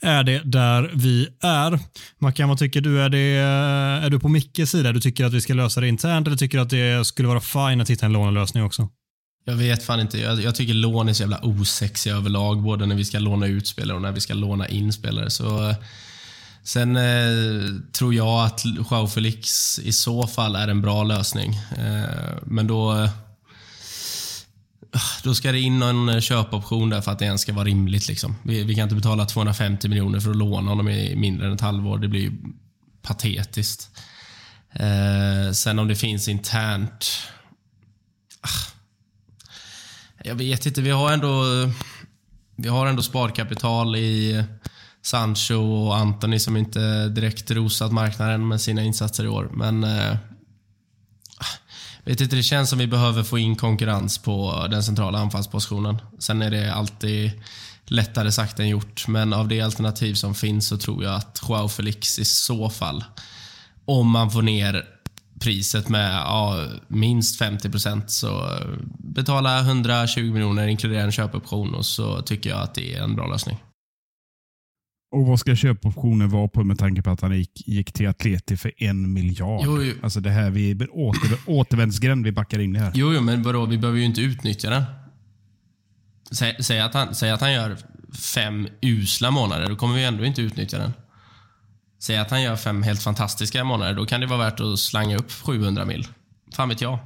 [0.02, 1.78] är det där vi är.
[2.18, 3.02] Mackan, vad tycker du?
[3.02, 4.92] Är, det, eh, är du på Mickes sida?
[4.92, 7.40] Du tycker att vi ska lösa det internt eller tycker du att det skulle vara
[7.40, 8.88] fine att hitta en lånelösning också?
[9.44, 10.18] Jag vet fan inte.
[10.18, 13.66] Jag, jag, tycker lån är så jävla osexiga överlag, både när vi ska låna ut
[13.66, 15.30] spelare och när vi ska låna in spelare.
[15.30, 15.76] Så, eh,
[16.62, 21.54] sen eh, tror jag att Joao Felix i så fall är en bra lösning.
[21.78, 23.08] Eh, men då
[24.92, 27.64] Ah, då ska det in någon eh, köpoption där för att det ens ska vara
[27.64, 28.08] rimligt.
[28.08, 28.36] Liksom.
[28.42, 31.60] Vi, vi kan inte betala 250 miljoner för att låna honom i mindre än ett
[31.60, 31.98] halvår.
[31.98, 32.32] Det blir ju
[33.02, 33.90] patetiskt.
[34.72, 37.10] Eh, sen om det finns internt...
[38.40, 38.72] Ah,
[40.24, 40.82] jag vet inte.
[40.82, 41.44] Vi har ändå,
[42.56, 44.44] vi har ändå sparkapital i
[45.02, 49.50] Sancho och Anthony som inte direkt rosat marknaden med sina insatser i år.
[49.52, 50.16] Men eh,
[52.04, 55.98] vet inte, det känns som vi behöver få in konkurrens på den centrala anfallspositionen.
[56.18, 57.30] Sen är det alltid
[57.86, 61.68] lättare sagt än gjort, men av det alternativ som finns så tror jag att Joao
[61.68, 63.04] Felix i så fall,
[63.84, 64.84] om man får ner
[65.40, 68.58] priset med ja, minst 50 procent, så
[68.98, 73.26] betala 120 miljoner, inkludera en köpoption och så tycker jag att det är en bra
[73.26, 73.58] lösning.
[75.12, 78.56] Och vad ska köpoptionen vara på med tanke på att han gick, gick till Atleti
[78.56, 79.62] för en miljard?
[79.64, 79.94] Jo, jo.
[80.02, 82.92] Alltså det här, vi åter, återvändsgränd vi backar in i här.
[82.94, 84.84] Jo, jo men vadå, vi behöver ju inte utnyttja den.
[86.30, 87.76] Säg, säg, att han, säg att han gör
[88.34, 90.92] fem usla månader, då kommer vi ändå inte utnyttja den.
[91.98, 95.16] Säg att han gör fem helt fantastiska månader, då kan det vara värt att slanga
[95.16, 96.06] upp 700 mil.
[96.52, 96.98] Fan vet jag.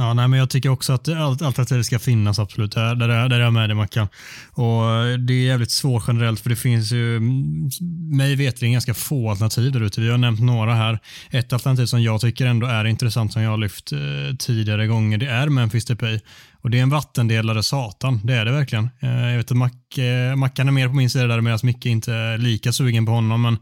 [0.00, 2.72] Ja, nej, men jag tycker också att allt, alternativet ska finnas absolut.
[2.72, 4.08] Där, där, där är jag med dig Mackan.
[4.50, 7.70] Och eh, det är jävligt svårt generellt för det finns ju mm,
[8.18, 10.00] mig vetligen ganska få alternativ där ute.
[10.00, 10.98] Vi har nämnt några här.
[11.30, 13.98] Ett alternativ som jag tycker ändå är intressant som jag har lyft eh,
[14.38, 16.20] tidigare gånger det är Memphis Depay.
[16.62, 18.90] Och Det är en vattendelare satan, det är det verkligen.
[19.00, 21.58] Eh, jag vet att Mac, Mack, eh, Mackan är mer på min sida där medan
[21.62, 23.42] Micke inte är lika sugen på honom.
[23.42, 23.58] Men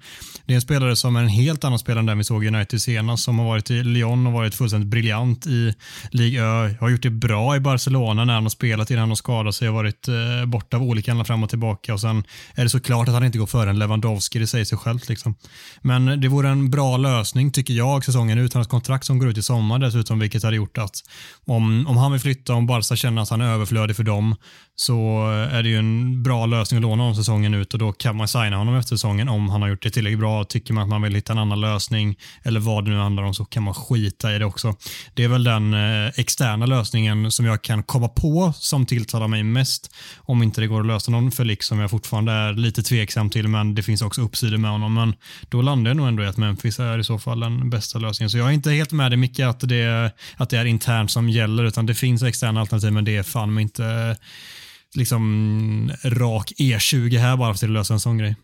[0.47, 2.49] det är en spelare som är en helt annan spelare än den vi såg i
[2.49, 3.25] United senast.
[3.25, 5.75] Som har varit i Lyon och varit fullständigt briljant i
[6.11, 6.75] Ligue Ö.
[6.81, 9.69] Har gjort det bra i Barcelona när han har spelat innan han har skadat sig
[9.69, 11.95] och varit eh, borta av olika anledningar fram och tillbaka.
[11.95, 14.79] Och Sen är det såklart att han inte går före en Lewandowski, det säger sig
[14.79, 15.09] självt.
[15.09, 15.35] Liksom.
[15.83, 18.55] Men det vore en bra lösning tycker jag säsongen ut.
[18.55, 21.05] hans ett kontrakt som går ut i sommar dessutom, vilket hade gjort att
[21.47, 24.37] om, om han vill flytta, om Barca känner att han är överflödig för dem
[24.81, 27.93] så eh, är det ju en bra lösning att låna honom säsongen ut och då
[27.93, 30.45] kan man signa honom efter säsongen om han har gjort det tillräckligt bra.
[30.45, 33.35] Tycker man att man vill hitta en annan lösning eller vad det nu handlar om
[33.35, 34.77] så kan man skita i det också.
[35.15, 39.43] Det är väl den eh, externa lösningen som jag kan komma på som tilltalar mig
[39.43, 39.95] mest.
[40.17, 43.49] Om inte det går att lösa någon Felix som jag fortfarande är lite tveksam till
[43.49, 44.95] men det finns också uppsidor med honom.
[44.95, 45.15] Men
[45.49, 48.31] då landar jag nog ändå i att Memphis är i så fall den bästa lösningen.
[48.31, 51.29] Så jag är inte helt med dig Micke att det, att det är internt som
[51.29, 54.17] gäller utan det finns externa alternativ men det är fan mig inte
[54.97, 58.37] liksom rak E20 här bara för att lösa en sån grej.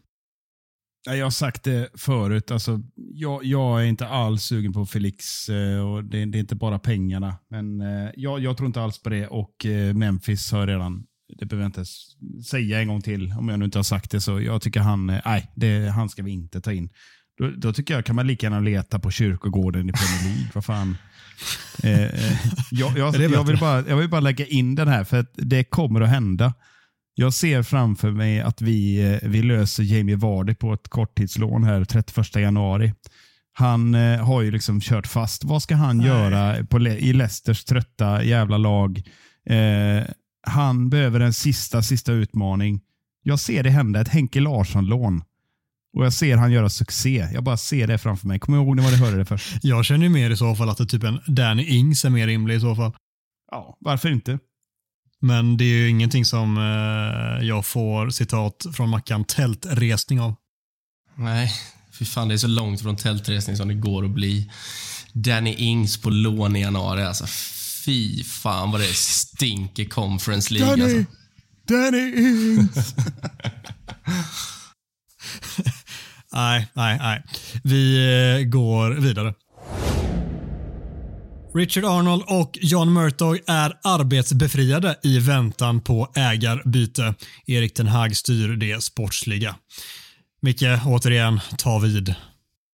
[1.06, 2.50] Jag har sagt det förut.
[2.50, 5.48] Alltså, jag, jag är inte alls sugen på Felix.
[5.48, 7.36] Eh, och det, det är inte bara pengarna.
[7.50, 9.26] Men eh, jag, jag, tror inte alls på det.
[9.26, 11.04] Och eh, Memphis har redan,
[11.38, 11.84] det behöver jag inte
[12.48, 14.20] säga en gång till om jag nu inte har sagt det.
[14.20, 16.88] Så jag tycker han, nej, det, han ska vi inte ta in.
[17.38, 20.50] Då, då, tycker jag kan man lika gärna leta på kyrkogården i Premier League.
[20.54, 20.96] Vad fan.
[21.82, 22.36] Eh, eh,
[22.70, 25.64] jag, jag, jag, vill bara, jag vill bara lägga in den här, för att det
[25.64, 26.54] kommer att hända.
[27.14, 31.84] Jag ser framför mig att vi, eh, vi löser Jamie Vardy på ett korttidslån här
[31.84, 32.92] 31 januari.
[33.52, 35.44] Han eh, har ju liksom kört fast.
[35.44, 36.06] Vad ska han Nej.
[36.06, 39.02] göra på, i Leicesters trötta jävla lag?
[39.50, 40.04] Eh,
[40.46, 42.80] han behöver en sista, sista utmaning.
[43.22, 45.22] Jag ser det hända, ett Henke Larsson-lån.
[45.94, 47.28] Och jag ser han göra succé.
[47.32, 48.38] Jag bara ser det framför mig.
[48.38, 49.54] Kommer ihåg när ni hörde det först?
[49.62, 52.26] Jag känner ju mer i så fall att det typ en Danny Ings är mer
[52.26, 52.92] rimlig i så fall.
[53.50, 54.38] Ja, varför inte?
[55.20, 60.34] Men det är ju ingenting som eh, jag får citat från Mackan tältresning av.
[61.14, 61.52] Nej,
[61.98, 64.50] fy fan det är så långt från tältresning som det går att bli.
[65.12, 67.26] Danny Ings på lån i januari alltså.
[67.84, 71.04] Fy fan vad det stinker Conference League alltså.
[71.66, 72.94] Danny Ings!
[76.34, 77.22] Nej, nej, nej.
[77.64, 77.96] Vi
[78.40, 79.34] eh, går vidare.
[81.54, 87.14] Richard Arnold och John Murtog är arbetsbefriade i väntan på ägarbyte.
[87.46, 89.56] Erik Ten Hag styr det sportsliga.
[90.42, 92.14] Micke, återigen, ta vid.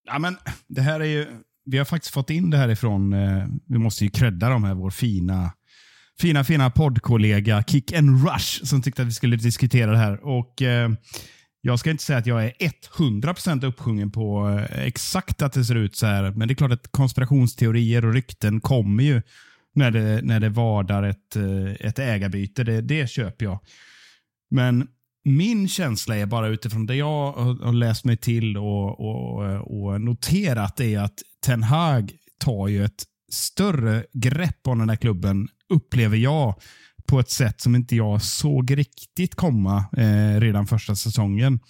[0.06, 0.36] Ja, men
[0.68, 1.26] det här är ju,
[1.64, 4.74] vi har faktiskt fått in det här ifrån, eh, vi måste ju credda dem här,
[4.74, 5.52] vår fina,
[6.20, 10.24] fina, fina poddkollega Kick and Rush som tyckte att vi skulle diskutera det här.
[10.24, 10.90] Och eh,
[11.62, 12.52] jag ska inte säga att jag är
[12.98, 16.72] 100% uppsjungen på eh, exakt att det ser ut så här, men det är klart
[16.72, 19.22] att konspirationsteorier och rykten kommer ju
[19.74, 22.64] när det, när det vardar ett, eh, ett ägarbyte.
[22.64, 23.58] Det, det köper jag.
[24.50, 24.88] Men
[25.24, 30.00] min känsla är bara utifrån det jag har har läst mig till och, och, och
[30.00, 36.16] noterat är att Ten Hag tar ju ett större grepp om den här klubben, upplever
[36.16, 36.54] jag,
[37.10, 41.60] på ett sätt som inte jag såg riktigt komma eh, redan första säsongen.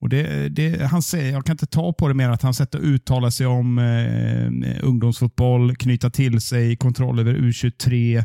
[0.00, 2.78] Och det, det, han säger, jag kan inte ta på det mer att han sätter
[2.78, 8.18] uttala sig om eh, ungdomsfotboll, knyta till sig, kontroll över U23,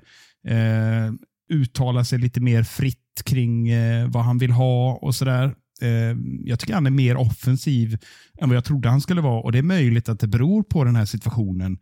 [0.48, 1.14] eh,
[1.50, 5.56] uttala sig lite mer fritt kring eh, vad han vill ha och sådär.
[5.82, 7.98] Eh, jag tycker han är mer offensiv
[8.38, 10.84] än vad jag trodde han skulle vara och det är möjligt att det beror på
[10.84, 11.78] den här situationen.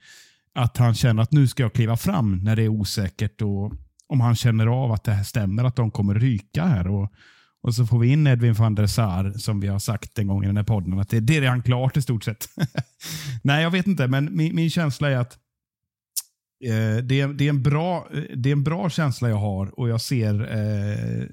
[0.56, 3.74] Att han känner att nu ska jag kliva fram när det är osäkert och
[4.12, 6.88] om han känner av att det här stämmer, att de kommer ryka här.
[6.88, 7.12] Och,
[7.62, 10.44] och så får vi in Edwin van der Sar, som vi har sagt en gång
[10.44, 12.48] i den här podden, att det, det är redan klart i stort sett.
[13.44, 15.34] Nej, jag vet inte, men min, min känsla är att
[16.66, 19.90] eh, det, är, det, är en bra, det är en bra känsla jag har och
[19.90, 21.26] jag ser, eh,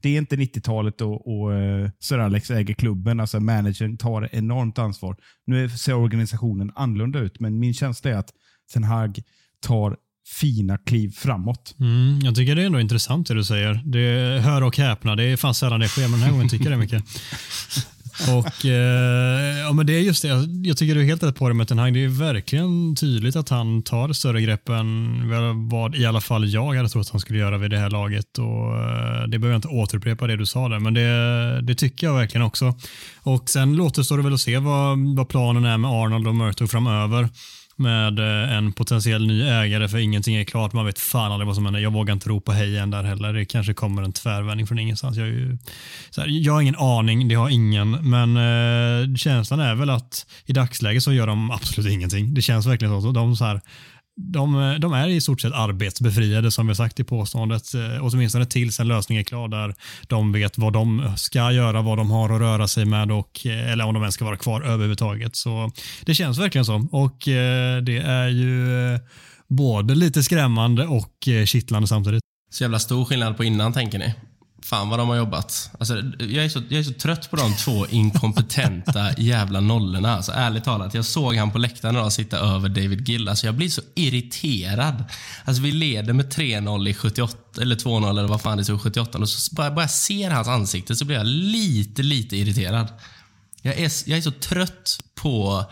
[0.00, 4.78] det är inte 90-talet och, och eh, Sir Alex äger klubben, alltså managern tar enormt
[4.78, 5.16] ansvar.
[5.46, 8.32] Nu ser organisationen annorlunda ut, men min känsla är att
[8.72, 9.22] Ten Hag
[9.60, 11.74] tar fina kliv framåt.
[11.80, 13.82] Mm, jag tycker det är ändå intressant det du säger.
[13.84, 15.16] Det hör och häpna.
[15.16, 17.04] Det är fan sällan det sker, men den här gången tycker jag det mycket.
[18.28, 20.28] Och eh, ja, men det är just det.
[20.62, 21.94] Jag, tycker du är helt rätt på det med Ten Hag.
[21.94, 26.74] Det är verkligen tydligt att han tar större grepp än vad i alla fall jag
[26.74, 28.38] hade trott att han skulle göra vid det här laget.
[28.38, 32.06] Och, eh, det behöver jag inte återupprepa det du sa där, men det, det tycker
[32.06, 32.74] jag verkligen också.
[33.22, 36.70] Och Sen återstår det väl att se vad, vad planen är med Arnold och Murtog
[36.70, 37.28] framöver
[37.76, 40.72] med eh, en potentiell ny ägare för ingenting är klart.
[40.72, 41.80] Man vet fan aldrig vad som händer.
[41.80, 43.32] Jag vågar inte ropa hej än där heller.
[43.32, 45.16] Det kanske kommer en tvärvändning från ingenstans.
[45.16, 45.58] Jag, är ju,
[46.10, 50.26] så här, jag har ingen aning, det har ingen, men eh, känslan är väl att
[50.46, 52.34] i dagsläget så gör de absolut ingenting.
[52.34, 53.10] Det känns verkligen så.
[53.12, 53.60] De, så här,
[54.16, 58.46] de, de är i stort sett arbetsbefriade som vi har sagt i påståendet, eh, åtminstone
[58.46, 59.74] tills en lösning är klar där
[60.08, 63.72] de vet vad de ska göra, vad de har att röra sig med och, eh,
[63.72, 65.36] eller om de ens ska vara kvar överhuvudtaget.
[65.36, 65.70] Så
[66.06, 68.98] det känns verkligen så och eh, det är ju
[69.48, 72.22] både lite skrämmande och kittlande samtidigt.
[72.50, 74.14] Så jävla stor skillnad på innan, tänker ni?
[74.64, 75.70] Fan vad de har jobbat.
[75.78, 80.16] Alltså, jag, är så, jag är så trött på de två inkompetenta jävla nollorna.
[80.16, 83.28] Alltså, ärligt talat, jag såg han på läktaren idag sitta över David Gill.
[83.28, 85.04] Alltså, jag blir så irriterad.
[85.44, 89.18] Alltså, vi leder med 3-0 i 78, eller 2-0 eller vad fan det stod 78.
[89.18, 92.88] Och så bara, bara jag ser hans ansikte så blir jag lite, lite irriterad.
[93.62, 95.64] Jag är, jag är så trött på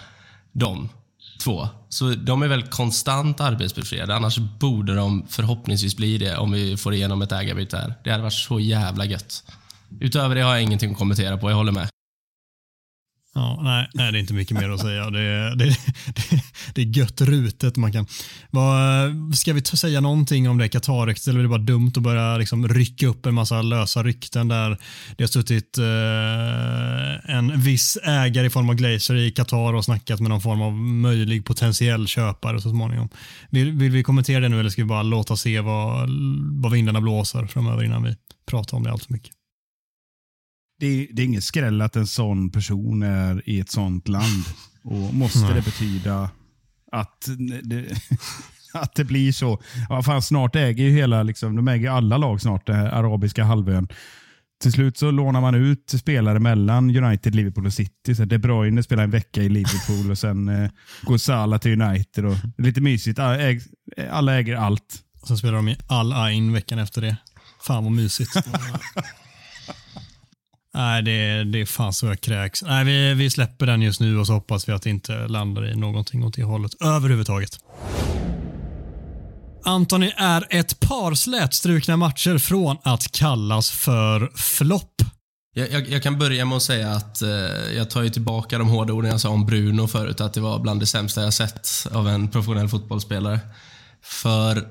[0.52, 0.88] dem
[1.44, 1.68] två.
[1.88, 4.16] Så de är väl konstant arbetsbefriade.
[4.16, 7.94] Annars borde de förhoppningsvis bli det om vi får igenom ett ägarbyte här.
[8.04, 9.44] Det hade varit så jävla gött.
[10.00, 11.50] Utöver det har jag ingenting att kommentera på.
[11.50, 11.88] Jag håller med.
[13.34, 15.10] Ja, nej, nej, det är inte mycket mer att säga.
[15.10, 15.64] Det, det,
[16.06, 16.42] det,
[16.74, 17.76] det är gött rutet.
[17.76, 18.06] Man kan,
[18.50, 22.36] vad, ska vi säga någonting om det Qatar-ryktet eller är det bara dumt att börja
[22.36, 24.78] liksom rycka upp en massa lösa rykten där
[25.16, 30.20] det har suttit eh, en viss ägare i form av Glazer i Qatar och snackat
[30.20, 33.08] med någon form av möjlig potentiell köpare så småningom.
[33.50, 36.08] Vill, vill vi kommentera det nu eller ska vi bara låta se vad,
[36.62, 39.32] vad vindarna blåser framöver innan vi pratar om det allt för mycket?
[40.80, 44.44] Det är, det är ingen skräll att en sån person är i ett sånt land.
[44.84, 45.54] Och Måste Nej.
[45.54, 46.30] det betyda
[46.92, 47.28] att
[47.62, 47.86] det,
[48.72, 49.62] att det blir så?
[49.88, 53.44] Ja, fan, snart äger ju hela, liksom, de äger alla lag snart, den här arabiska
[53.44, 53.88] halvön.
[54.62, 58.14] till slut så lånar man ut spelare mellan United, Liverpool och City.
[58.14, 60.70] Så De Bruyne spelar en vecka i Liverpool och sen eh,
[61.02, 62.24] går Salah till United.
[62.24, 63.18] Och, lite mysigt.
[63.18, 63.60] Alla, äg,
[64.10, 65.02] alla äger allt.
[65.20, 67.16] Och sen spelar de i Al Ain veckan efter det.
[67.66, 68.30] Fan vad mysigt.
[70.74, 72.62] Nej, det, det är fan så jag kräks.
[72.62, 75.72] Nej, vi, vi släpper den just nu och så hoppas vi att det inte landar
[75.72, 77.58] i någonting åt det hållet överhuvudtaget.
[79.64, 85.02] Antoni är ett par slätstrukna matcher från att kallas för flopp.
[85.54, 87.28] Jag, jag, jag, kan börja med att säga att eh,
[87.76, 90.58] jag tar ju tillbaka de hårda orden jag sa om Bruno förut, att det var
[90.58, 93.40] bland det sämsta jag sett av en professionell fotbollsspelare.
[94.02, 94.64] För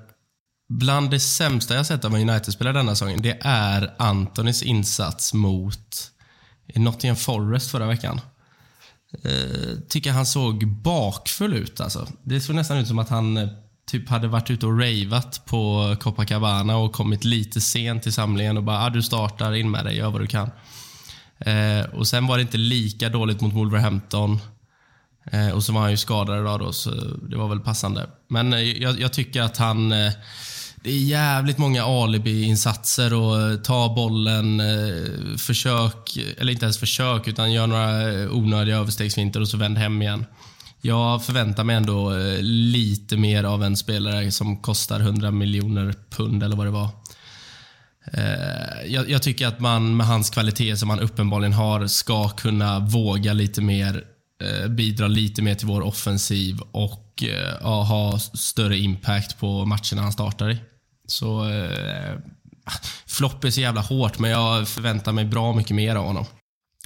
[0.72, 6.12] bland det sämsta jag sett av en United-spelare denna säsongen, det är Antonis insats mot
[6.76, 8.22] Nottingham Forest förra veckan.
[9.24, 12.08] Eh, tycker han såg bakfull ut alltså.
[12.24, 13.50] Det såg nästan ut som att han eh,
[13.92, 18.64] typ hade varit ute och ravat på Copacabana och kommit lite sent till samlingen och
[18.64, 20.52] bara ah, du startar, in med dig, gör vad du kan.
[21.40, 24.40] Eh, och Sen var det inte lika dåligt mot Wolverhampton.
[25.32, 26.90] Eh, och så var han ju skadad idag då, så
[27.30, 28.10] det var väl passande.
[28.28, 29.92] Men eh, jag, jag, tycker att han...
[29.92, 30.12] Eh,
[30.84, 37.28] det är jävligt många alibi-insatser och eh, ta bollen, eh, försök, eller inte ens försök,
[37.28, 40.26] utan gör några eh, onödiga överstegsfinter och så vänd hem igen.
[40.82, 46.56] Jag förväntar mig ändå lite mer av en spelare som kostar 100 miljoner pund eller
[46.56, 46.90] vad det var.
[48.86, 53.34] Jag, jag, tycker att man med hans kvalitet som han uppenbarligen har ska kunna våga
[53.34, 54.04] lite mer,
[54.70, 57.24] bidra lite mer till vår offensiv och
[57.62, 60.58] ja, ha större impact på matcherna han startar i.
[61.12, 62.16] Så eh,
[63.08, 66.26] flopp är så jävla hårt, men jag förväntar mig bra mycket mer av honom.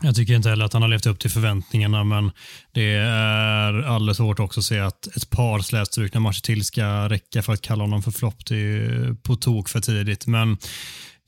[0.01, 2.31] Jag tycker inte heller att han har levt upp till förväntningarna, men
[2.71, 7.41] det är alldeles svårt också att se att ett par slätstrukna matcher till ska räcka
[7.41, 8.45] för att kalla honom för flopp.
[8.45, 10.57] Det är på tok för tidigt, men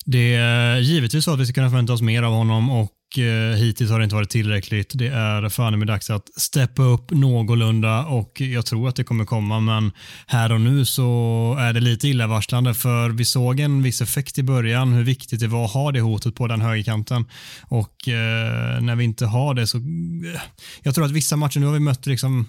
[0.06, 3.58] det är givetvis så att vi ska kunna förvänta oss mer av honom och Eh,
[3.58, 4.92] hittills har det inte varit tillräckligt.
[4.96, 9.26] Det är fan med dags att steppa upp någorlunda och jag tror att det kommer
[9.26, 9.92] komma men
[10.28, 14.44] här och nu så är det lite illavarslande för vi såg en viss effekt i
[14.44, 17.26] början hur viktigt det var att ha det hotet på den högerkanten
[17.68, 20.42] och eh, när vi inte har det så eh,
[20.84, 22.46] jag tror att vissa matcher nu har vi mött liksom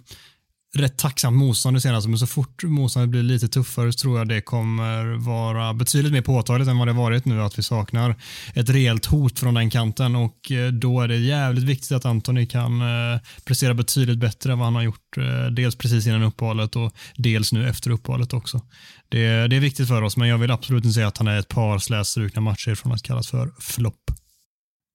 [0.77, 4.29] rätt tacksamt motstånd det senaste, men så fort motståndet blir lite tuffare så tror jag
[4.29, 8.15] det kommer vara betydligt mer påtagligt än vad det varit nu att vi saknar
[8.55, 12.47] ett rejält hot från den kanten och eh, då är det jävligt viktigt att Antoni
[12.47, 16.77] kan eh, prestera betydligt bättre än vad han har gjort eh, dels precis innan uppehållet
[16.77, 18.63] och dels nu efter uppehållet också.
[19.09, 21.39] Det, det är viktigt för oss, men jag vill absolut inte säga att han är
[21.39, 24.11] ett par slätstrukna matcher från att kallas för flopp.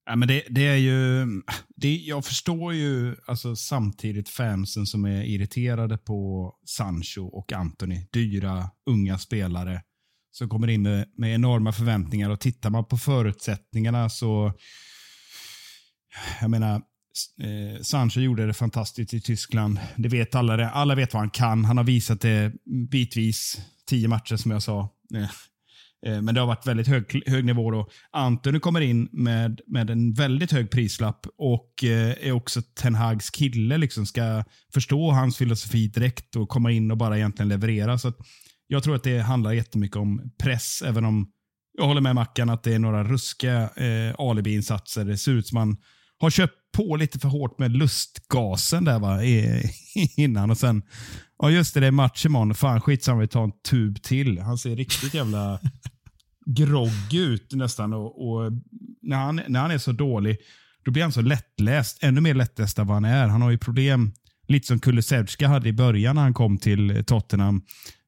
[0.06, 1.26] Ja, men det, det är ju,
[1.76, 8.08] det, jag förstår ju alltså, samtidigt fansen som är irriterade på Sancho och Anthony.
[8.14, 9.82] Dyra, unga spelare
[10.32, 12.30] som kommer in med, med enorma förväntningar.
[12.30, 14.54] Och Tittar man på förutsättningarna så...
[16.42, 16.76] Jag menar,
[17.42, 19.80] eh, Sancho gjorde det fantastiskt i Tyskland.
[19.96, 20.70] Det vet alla.
[20.70, 21.66] Alla vet vad han kan.
[21.66, 22.54] Han har visat det
[22.92, 23.62] bitvis.
[23.86, 24.90] Tio matcher som jag sa.
[25.16, 25.30] Eh,
[26.06, 27.72] Eh, men det har varit väldigt hög, hög nivå.
[27.72, 27.90] Då.
[28.12, 33.30] Antoni kommer in med, med en väldigt hög prislapp och eh, är också Ten Hags
[33.30, 33.78] kille.
[33.78, 34.44] Liksom, ska
[34.74, 37.98] förstå hans filosofi direkt och komma in och bara egentligen leverera.
[37.98, 38.14] Så
[38.68, 41.28] jag tror att det handlar jättemycket om press, även om
[41.78, 45.06] jag håller med Mackan att det är några ruskiga eh, alibi-insatser.
[45.06, 45.78] Det ser ut som man
[46.18, 49.24] har köpt på lite för hårt med lustgasen där va,
[50.18, 50.52] innan.
[50.52, 50.82] Och sen,
[51.40, 52.56] ja just det, det är match imorgon.
[52.56, 54.40] Fan skitsamma, vi tar en tub till.
[54.40, 55.60] Han ser riktigt jävla
[56.46, 57.94] grogg ut nästan.
[57.94, 58.52] Och, och,
[59.02, 60.38] när, han, när han är så dålig,
[60.86, 62.04] då blir han så lättläst.
[62.04, 63.28] Ännu mer lättläst än vad han är.
[63.28, 64.12] Han har ju problem,
[64.48, 67.62] lite som Kulusevska hade i början när han kom till Tottenham.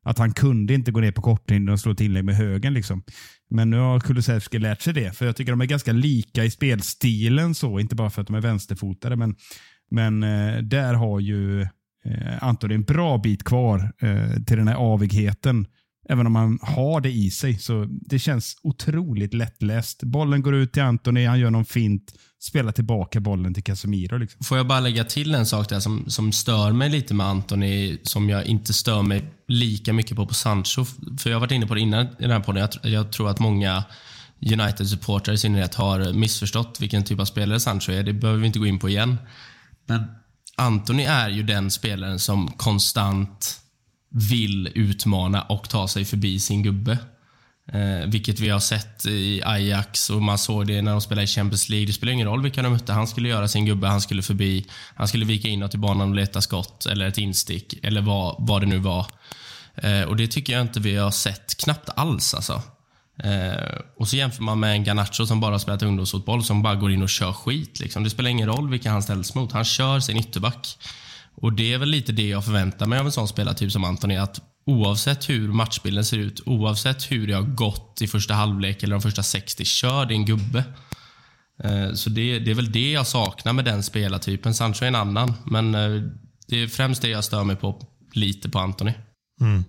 [0.03, 2.73] Att han kunde inte gå ner på kortlinjen och slå ett inlägg med högen.
[2.73, 3.03] Liksom.
[3.49, 5.17] Men nu har Kulusevski lärt sig det.
[5.17, 7.55] För jag tycker de är ganska lika i spelstilen.
[7.55, 9.15] så Inte bara för att de är vänsterfotade.
[9.15, 9.35] Men,
[9.91, 11.61] men eh, där har ju
[12.05, 15.67] eh, Anton en bra bit kvar eh, till den här avigheten
[16.09, 17.59] Även om han har det i sig.
[17.59, 20.03] Så Det känns otroligt lättläst.
[20.03, 24.17] Bollen går ut till Antoni, han gör någon fint, spelar tillbaka bollen till Casemiro.
[24.17, 24.43] Liksom.
[24.43, 27.97] Får jag bara lägga till en sak där som, som stör mig lite med Antoni,
[28.03, 30.85] som jag inte stör mig lika mycket på på Sancho.
[31.19, 32.67] För jag har varit inne på det innan i den här podden.
[32.81, 33.83] Jag, jag tror att många
[34.39, 38.03] United-supportrar i synnerhet har missförstått vilken typ av spelare Sancho är.
[38.03, 39.17] Det behöver vi inte gå in på igen.
[39.85, 40.03] Men
[40.55, 43.61] Antoni är ju den spelaren som konstant
[44.15, 46.97] vill utmana och ta sig förbi sin gubbe.
[47.73, 51.27] Eh, vilket vi har sett i Ajax och man såg det när de spelade i
[51.27, 51.87] Champions League.
[51.87, 52.93] Det spelar ingen roll vilka de mötte.
[52.93, 54.65] Han skulle göra sin gubbe, han skulle förbi.
[54.95, 58.61] Han skulle vika inåt i banan och leta skott eller ett instick eller vad, vad
[58.61, 59.05] det nu var.
[59.75, 62.33] Eh, och Det tycker jag inte vi har sett knappt alls.
[62.33, 62.61] Alltså.
[63.23, 66.91] Eh, och så jämför man med en Garnacho som bara spelat ungdomsfotboll, som bara går
[66.91, 67.79] in och kör skit.
[67.79, 68.03] Liksom.
[68.03, 69.51] Det spelar ingen roll vilka han ställs mot.
[69.51, 70.77] Han kör sin ytterback.
[71.35, 74.17] Och det är väl lite det jag förväntar mig av en sån spelartyp som Antoni,
[74.17, 78.95] att oavsett hur matchbilden ser ut, oavsett hur det har gått i första halvlek eller
[78.95, 80.63] de första 60, kör din gubbe.
[81.63, 84.53] Eh, så det, det, är väl det jag saknar med den spelartypen.
[84.53, 86.01] Sancho är en annan, men eh,
[86.47, 87.81] det är främst det jag stör mig på
[88.13, 88.93] lite på Antoni.
[89.41, 89.63] Mm.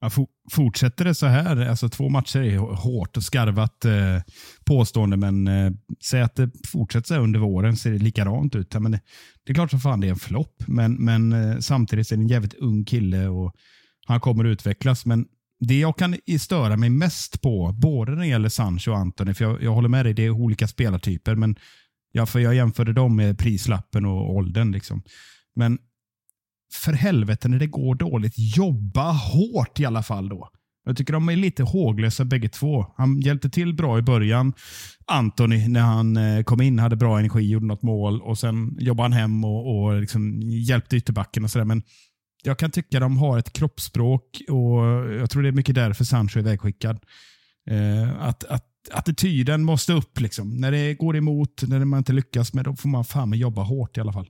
[0.00, 0.10] Ja,
[0.52, 4.22] fortsätter det så här, alltså två matcher är hårt och skarvat eh,
[4.64, 5.72] påstående, men eh,
[6.04, 8.74] säg att det fortsätter så här under våren ser det likadant ut.
[8.74, 8.98] Ja, men
[9.44, 12.22] det, är klart som fan det är en flopp, men, men eh, samtidigt är det
[12.22, 13.54] en jävligt ung kille och
[14.06, 15.06] han kommer att utvecklas.
[15.06, 15.26] Men
[15.60, 19.44] det jag kan störa mig mest på, både när det gäller Sancho och Antoni, för
[19.44, 21.56] jag, jag håller med dig, det är olika spelartyper, men
[22.12, 24.72] ja, för jag jämförde dem med prislappen och åldern.
[24.72, 25.02] Liksom.
[25.56, 25.78] Men
[26.72, 30.48] för helvete när det går dåligt, jobba hårt i alla fall då.
[30.84, 32.86] Jag tycker de är lite håglösa bägge två.
[32.96, 34.52] Han hjälpte till bra i början.
[35.06, 39.04] Anthony, när han eh, kom in, hade bra energi, gjorde något mål och sen jobbade
[39.04, 41.64] han hem och, och liksom hjälpte ytterbacken och sådär.
[41.64, 41.82] Men
[42.42, 44.84] jag kan tycka de har ett kroppsspråk och
[45.20, 46.98] jag tror det är mycket därför Sancho är vägskickad.
[47.70, 50.20] Eh, att, att attityden måste upp.
[50.20, 50.56] Liksom.
[50.56, 53.96] När det går emot, när man inte lyckas med, då får man fan jobba hårt
[53.96, 54.28] i alla fall.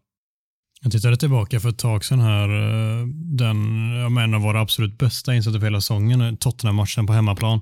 [0.85, 2.49] Jag tittade tillbaka för ett tag sedan här.
[2.49, 3.59] Eh, den,
[4.19, 7.61] en av våra absolut bästa insatser på hela säsongen, eh, Tottenham-matchen på hemmaplan.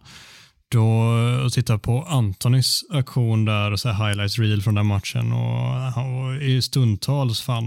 [0.72, 5.68] Då eh, och titta på Antonis aktion där, så highlights reel från den matchen och
[5.94, 7.64] han var i stundtals fan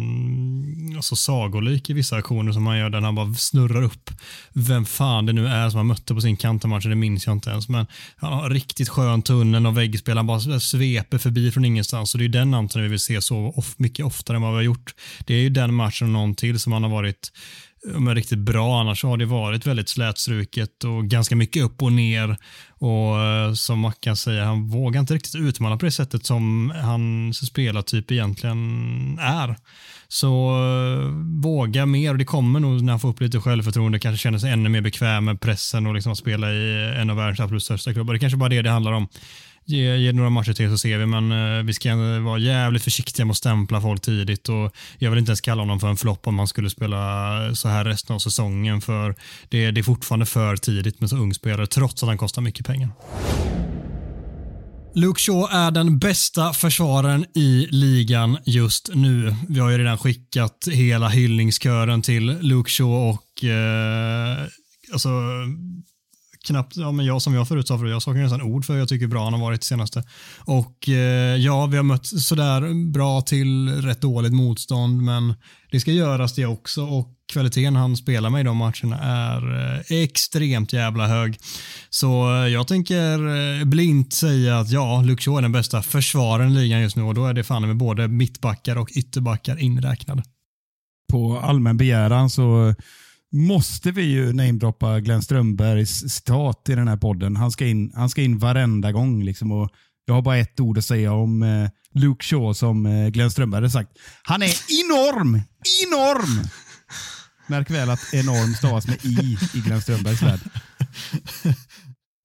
[0.95, 4.09] alltså sagolik i vissa aktioner som han gör där han bara snurrar upp
[4.53, 7.33] vem fan det nu är som han mötte på sin kant matchen, det minns jag
[7.33, 7.69] inte ens.
[7.69, 12.19] Men han har riktigt skön tunnel och väggspel, han bara sveper förbi från ingenstans och
[12.19, 14.63] det är den Antoni vi vill se så of mycket oftare än vad vi har
[14.63, 14.95] gjort.
[15.25, 17.31] Det är ju den matchen och någon till som han har varit
[17.85, 18.79] men riktigt bra.
[18.79, 22.37] Annars har det varit väldigt slätstruket och ganska mycket upp och ner.
[22.69, 27.47] Och eh, som Mackan säger, han vågar inte riktigt utmana på det sättet som hans
[27.47, 29.55] spelartyp egentligen är.
[30.07, 31.09] Så eh,
[31.43, 34.51] våga mer och det kommer nog när han får upp lite självförtroende, kanske känner sig
[34.51, 37.93] ännu mer bekväm med pressen och liksom att spela i en av världens absolut största
[37.93, 38.13] klubbar.
[38.13, 39.07] Det kanske bara är det det handlar om
[39.65, 43.25] ge, ge några matcher till så ser vi, men eh, vi ska vara jävligt försiktiga
[43.25, 46.27] med att stämpla folk tidigt och jag vill inte ens kalla honom för en flopp
[46.27, 49.15] om han skulle spela så här resten av säsongen för
[49.49, 52.65] det, det är fortfarande för tidigt med så ung spelare trots att han kostar mycket
[52.65, 52.89] pengar.
[54.95, 59.35] Luke Shaw är den bästa försvararen i ligan just nu.
[59.49, 64.47] Vi har ju redan skickat hela hyllningskören till Luke Shaw och eh,
[64.93, 65.09] alltså
[66.45, 68.79] knappt, ja, men jag som jag förut sa för jag saknar nästan ord för hur
[68.79, 70.03] jag tycker bra han har varit senaste.
[70.39, 75.33] Och eh, ja, vi har mött sådär bra till rätt dåligt motstånd, men
[75.71, 80.03] det ska göras det också och kvaliteten han spelar med i de matcherna är eh,
[80.03, 81.39] extremt jävla hög.
[81.89, 83.19] Så eh, jag tänker
[83.59, 87.13] eh, blint säga att ja, Luxor är den bästa försvararen i ligan just nu och
[87.13, 90.23] då är det fan med både mittbackar och ytterbackar inräknade.
[91.11, 92.75] På allmän begäran så
[93.35, 97.35] måste vi ju namedroppa Glenn Strömbergs citat i den här podden.
[97.35, 99.23] Han ska in, han ska in varenda gång.
[99.23, 99.69] Liksom, och
[100.05, 103.61] jag har bara ett ord att säga om eh, Luke Shaw som eh, Glenn Strömberg
[103.61, 103.91] har sagt.
[104.23, 104.55] Han är
[104.85, 105.41] enorm!
[105.85, 106.47] Enorm!
[107.47, 110.39] Märk väl att enorm stavas med i i Glenn Strömbergs värld.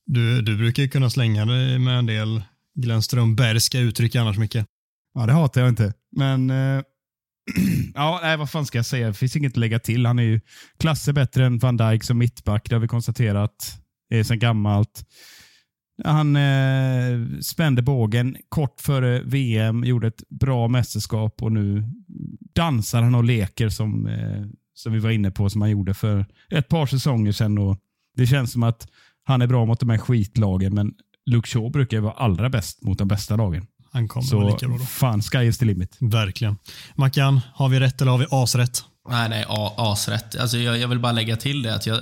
[0.07, 2.43] Du, du brukar ju kunna slänga dig med en del
[2.75, 4.67] Glenn Strömbergska uttryck annars mycket.
[5.15, 5.93] Ja, det hatar jag inte.
[6.17, 6.83] Men eh,
[7.95, 9.07] ja, nej, vad fan ska jag säga?
[9.07, 10.07] Det finns inget att lägga till.
[10.07, 10.41] Han är ju
[10.79, 12.69] klasser bättre än van Dijk som mittback.
[12.69, 13.81] Det har vi konstaterat.
[14.11, 15.05] Det är sedan gammalt.
[16.05, 21.85] Han eh, spände bågen kort före VM, gjorde ett bra mästerskap och nu
[22.55, 26.27] dansar han och leker som, eh, som vi var inne på, som han gjorde för
[26.51, 27.59] ett par säsonger sedan.
[27.59, 27.79] Och
[28.17, 28.89] det känns som att
[29.25, 30.95] han är bra mot de här skitlagen, men
[31.27, 33.67] Luke Shaw brukar vara allra bäst mot de bästa lagen.
[33.93, 34.85] Han kommer så lika bra då.
[34.85, 35.97] fan, sky is the limit.
[35.99, 36.57] Verkligen.
[36.95, 38.85] Mackan, har vi rätt eller har vi asrätt?
[39.09, 39.45] Nej, nej,
[39.77, 40.37] asrätt.
[40.37, 42.01] Alltså, jag, jag vill bara lägga till det att jag,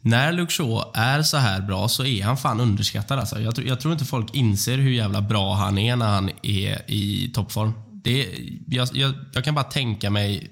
[0.00, 3.18] när Luke Shaw är så här bra så är han fan underskattad.
[3.18, 3.40] Alltså.
[3.40, 7.30] Jag, jag, tror inte folk inser hur jävla bra han är när han är i
[7.34, 7.72] toppform.
[7.90, 8.28] Det,
[8.66, 10.50] jag, jag, jag kan bara tänka mig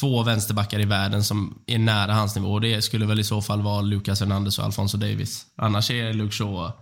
[0.00, 2.58] två vänsterbackar i världen som är nära hans nivå.
[2.58, 5.46] Det skulle väl i så fall vara Lucas Hernandez och Alfonso Davis.
[5.56, 6.72] Annars är Luke Shaw...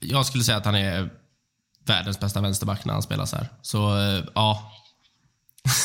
[0.00, 1.10] Jag skulle säga att han är
[1.86, 3.48] världens bästa vänsterback när han spelar så här.
[3.62, 4.72] Så eh, ja.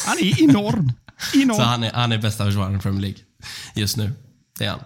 [0.05, 0.93] Han är enorm.
[1.33, 1.57] enorm.
[1.57, 3.19] så han är, han är bästa försvararen i Premier League
[3.75, 4.13] just nu.
[4.59, 4.79] Det är han.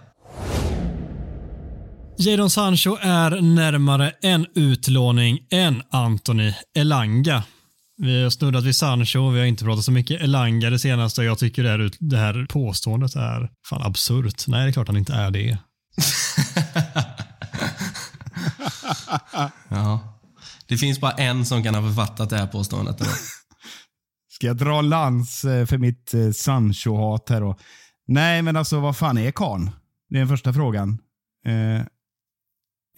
[2.18, 7.42] Jadon Sancho är närmare en utlåning än Anthony Elanga.
[7.96, 11.22] Vi har snuddat vid Sancho, vi har inte pratat så mycket Elanga det senaste.
[11.22, 14.46] Jag tycker det här, det här påståendet är fan absurt.
[14.46, 15.58] Nej, det är klart han inte är det.
[19.68, 20.00] Ja.
[20.72, 22.96] Det finns bara en som kan ha författat det här påståendet.
[24.30, 27.56] Ska jag dra lans eh, för mitt eh, Sancho-hat här då?
[28.06, 29.70] Nej, men alltså vad fan är karln?
[30.08, 30.98] Det är den första frågan.
[31.46, 31.82] Eh,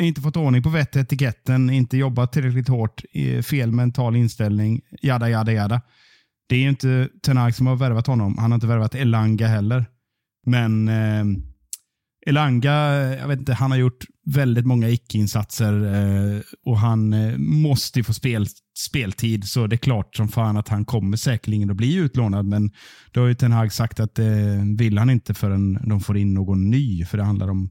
[0.07, 3.03] inte fått ordning på vett och etiketten, inte jobbat tillräckligt hårt,
[3.45, 5.81] fel mental inställning, jada, jada, jada.
[6.49, 8.39] Det är ju inte Tenag som har värvat honom.
[8.39, 9.87] Han har inte värvat Elanga heller.
[10.47, 11.25] Men eh,
[12.27, 12.73] Elanga,
[13.17, 18.05] jag vet inte, han har gjort väldigt många icke-insatser eh, och han eh, måste ju
[18.05, 18.47] få spel,
[18.89, 19.45] speltid.
[19.45, 22.47] Så det är klart som fan att han kommer säkerligen att bli utlånad.
[22.47, 22.71] Men
[23.13, 26.35] då har ju Ten Hag sagt att det vill han inte förrän de får in
[26.35, 27.05] någon ny.
[27.05, 27.71] För det handlar om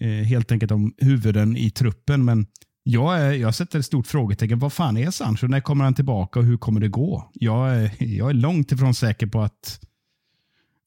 [0.00, 2.24] eh, helt enkelt om huvuden i truppen.
[2.24, 2.46] Men
[2.82, 4.58] jag, är, jag sätter ett stort frågetecken.
[4.58, 5.46] Vad fan är Sancho?
[5.46, 7.30] När kommer han tillbaka och hur kommer det gå?
[7.34, 9.80] Jag är, jag är långt ifrån säker på att,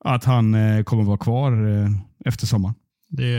[0.06, 1.90] att han eh, kommer vara kvar eh,
[2.26, 2.76] efter sommaren.
[3.12, 3.32] Det,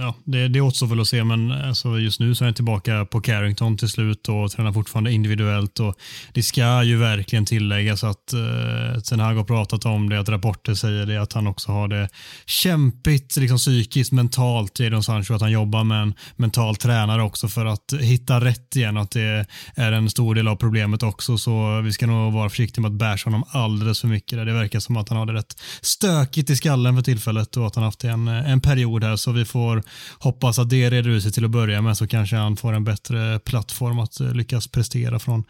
[0.00, 3.04] ja, det, det återstår väl att se, men alltså just nu så är han tillbaka
[3.04, 5.80] på Carrington till slut och tränar fortfarande individuellt.
[5.80, 5.98] Och
[6.32, 10.74] det ska ju verkligen tilläggas att eh, Ten Hag har pratat om det, att rapporter
[10.74, 12.08] säger det, att han också har det
[12.46, 17.66] kämpigt liksom psykiskt, mentalt, Jadon Sancho, att han jobbar med en mental tränare också för
[17.66, 21.38] att hitta rätt igen, och att det är en stor del av problemet också.
[21.38, 24.38] Så vi ska nog vara försiktiga med att bära honom alldeles för mycket.
[24.38, 24.44] Där.
[24.44, 27.74] Det verkar som att han har det rätt stökigt i skallen för tillfället och att
[27.74, 29.82] han haft en, en period här så vi får
[30.18, 32.84] hoppas att det reder ut sig till att börja med så kanske han får en
[32.84, 35.44] bättre plattform att eh, lyckas prestera från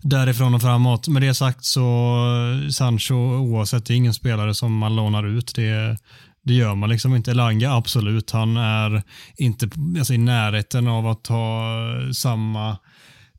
[0.00, 1.08] därifrån och framåt.
[1.08, 2.16] Med det sagt så
[2.64, 5.54] eh, Sancho oavsett, det är ingen spelare som man lånar ut.
[5.54, 5.98] Det,
[6.42, 7.30] det gör man liksom inte.
[7.30, 8.30] Elanga, absolut.
[8.30, 9.02] Han är
[9.36, 12.76] inte alltså, i närheten av att ha eh, samma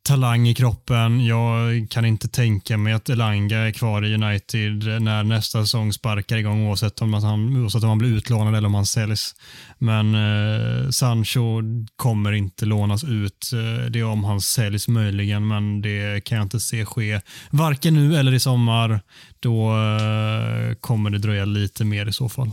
[0.07, 1.25] talang i kroppen.
[1.25, 6.37] Jag kan inte tänka mig att Elanga är kvar i United när nästa säsong sparkar
[6.37, 9.35] igång oavsett om han, oavsett om han blir utlånad eller om han säljs.
[9.77, 11.61] Men eh, Sancho
[11.95, 13.51] kommer inte lånas ut.
[13.53, 17.21] Eh, det är om han säljs möjligen, men det kan jag inte se ske.
[17.49, 19.01] Varken nu eller i sommar.
[19.39, 22.51] Då eh, kommer det dröja lite mer i så fall.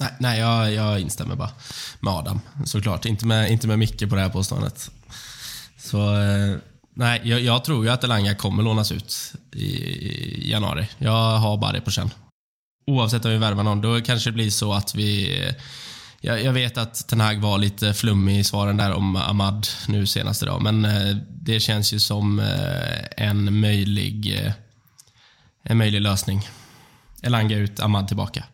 [0.00, 1.50] Nej, nej jag, jag instämmer bara
[2.00, 2.40] med Adam.
[2.64, 3.04] Såklart.
[3.04, 4.90] Inte med, inte med Micke på det här påståendet.
[5.78, 6.56] Så eh,
[6.94, 10.88] nej, jag, jag tror ju att Elanga kommer lånas ut i, i januari.
[10.98, 12.10] Jag har bara det på känn.
[12.86, 15.36] Oavsett om vi värvar någon, då kanske det blir så att vi...
[16.22, 20.06] Jag, jag vet att Ten Hag var lite flummig i svaren där om Ahmad nu
[20.06, 24.52] senast idag, men eh, det känns ju som eh, en möjlig, eh,
[25.64, 26.48] en möjlig lösning.
[27.22, 28.44] Elanga ut, Ahmad tillbaka.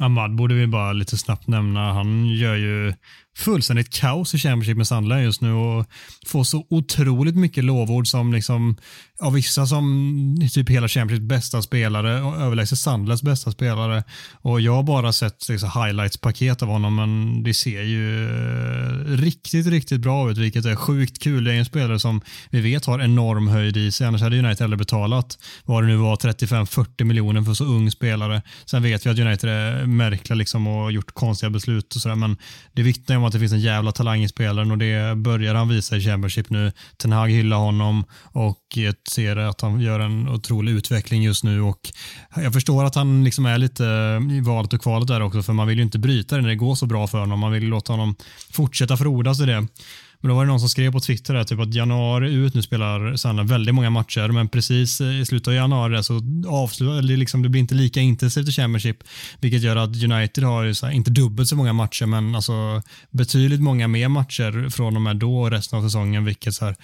[0.00, 1.92] Ahmad borde vi bara lite snabbt nämna.
[1.92, 2.94] Han gör ju
[3.36, 5.86] fullständigt kaos i Championship med Sandland just nu och
[6.26, 8.76] får så otroligt mycket lovord som liksom
[9.22, 14.04] av vissa som typ hela Championships bästa spelare och överlägset Sandlands bästa spelare.
[14.32, 19.66] Och jag har bara sett liksom, highlights-paket av honom men det ser ju eh, riktigt,
[19.66, 21.44] riktigt bra ut vilket är sjukt kul.
[21.44, 22.20] Det är en spelare som
[22.50, 24.06] vi vet har enorm höjd i sig.
[24.06, 28.42] Annars hade United hellre betalat vad det nu var 35-40 miljoner för så ung spelare.
[28.64, 32.36] Sen vet vi att United är märkliga liksom och gjort konstiga beslut och sådär men
[32.72, 35.68] det vittnar om att det finns en jävla talang i spelaren och det börjar han
[35.68, 36.72] visa i Championship nu.
[36.96, 41.80] Ten Hag hyllar honom och ser att han gör en otrolig utveckling just nu och
[42.36, 43.84] jag förstår att han liksom är lite
[44.30, 46.56] i valet och kvalet där också för man vill ju inte bryta det när det
[46.56, 47.40] går så bra för honom.
[47.40, 48.16] Man vill låta honom
[48.50, 49.66] fortsätta frodas i det.
[50.22, 52.62] Men då var det någon som skrev på Twitter där, typ att januari ut, nu
[52.62, 57.42] spelar Sanna väldigt många matcher, men precis i slutet av januari så avslutar det, liksom,
[57.42, 58.96] det blir inte lika intensivt i Championship,
[59.40, 62.82] vilket gör att United har ju så här, inte dubbelt så många matcher, men alltså
[63.10, 66.76] betydligt många mer matcher från och med då och resten av säsongen, vilket så här,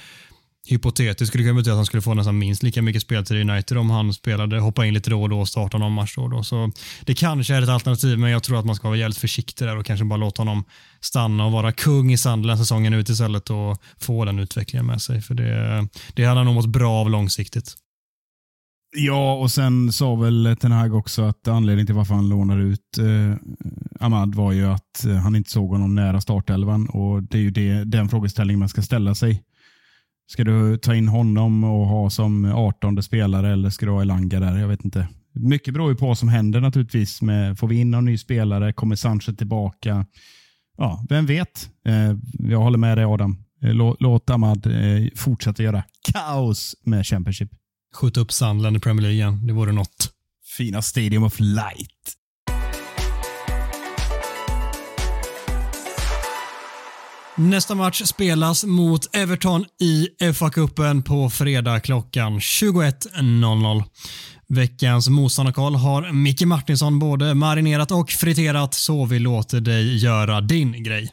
[0.66, 3.40] hypotetiskt skulle det kunna betyda att han skulle få nästan minst lika mycket speltid i
[3.40, 6.22] United om han spelade, hoppa in lite då och då och starta någon match då
[6.22, 6.42] och då.
[6.42, 9.66] Så det kanske är ett alternativ, men jag tror att man ska vara jävligt försiktig
[9.66, 10.64] där och kanske bara låta honom
[11.00, 15.22] stanna och vara kung i Sunderland säsongen ut istället och få den utvecklingen med sig.
[15.22, 17.74] För det, det hade han nog mått bra av långsiktigt.
[18.96, 22.98] Ja, och sen sa väl Ten Hag också att anledningen till varför han lånade ut
[22.98, 23.36] eh,
[24.00, 27.50] Ahmad var ju att eh, han inte såg honom nära startelvan och det är ju
[27.50, 29.42] det, den frågeställningen man ska ställa sig.
[30.30, 34.40] Ska du ta in honom och ha som 18 spelare eller ska du ha Elanga
[34.40, 34.58] där?
[34.58, 35.08] Jag vet inte.
[35.32, 37.22] Mycket beror ju på vad som händer naturligtvis.
[37.22, 38.72] Med, får vi in någon ny spelare?
[38.72, 40.06] Kommer Sanchez tillbaka?
[40.78, 41.70] Ja, vem vet?
[41.86, 42.16] Eh,
[42.50, 43.36] jag håller med dig Adam.
[43.62, 47.50] Eh, låt, Ahmad eh, fortsätta göra kaos med Championship.
[47.94, 49.46] Skjuta upp Sunderland i Premier League igen.
[49.46, 50.12] Det vore något.
[50.56, 52.17] Fina Stadium of Light.
[57.40, 63.84] Nästa match spelas mot Everton i FA-cupen på fredag klockan 21.00.
[64.48, 70.82] Veckans motståndarkoll har Micke Martinsson både marinerat och friterat så vi låter dig göra din
[70.82, 71.10] grej.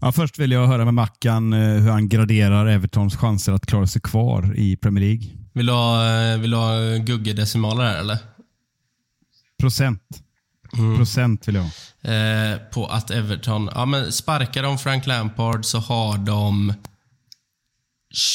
[0.00, 3.86] Ja, först vill jag höra med Mackan eh, hur han graderar Evertons chanser att klara
[3.86, 5.24] sig kvar i Premier League.
[5.54, 8.18] Vill du ha, eh, vill du ha guggedecimaler här eller?
[9.60, 10.23] Procent.
[10.96, 11.70] Procent vill jag ha.
[12.12, 16.72] Eh, på att Everton, ja men sparkar de Frank Lampard så har de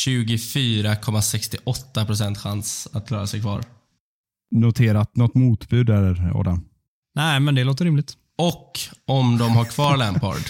[0.04, 3.64] 24,68% chans att klara sig kvar.
[4.52, 6.66] Noterat något motbud där, Adam.
[7.16, 8.18] Nej, men det låter rimligt.
[8.38, 10.42] Och om de har kvar Lampard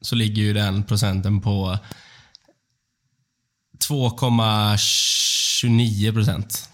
[0.00, 1.78] så ligger ju den procenten på
[3.88, 6.68] 2,29 procent.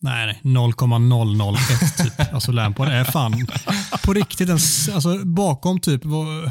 [0.00, 0.40] Nej, nej.
[0.52, 2.34] 0,001 typ.
[2.34, 3.46] Alltså Lampard är fan
[4.04, 4.58] på riktigt en,
[4.94, 6.50] alltså bakom typ vad,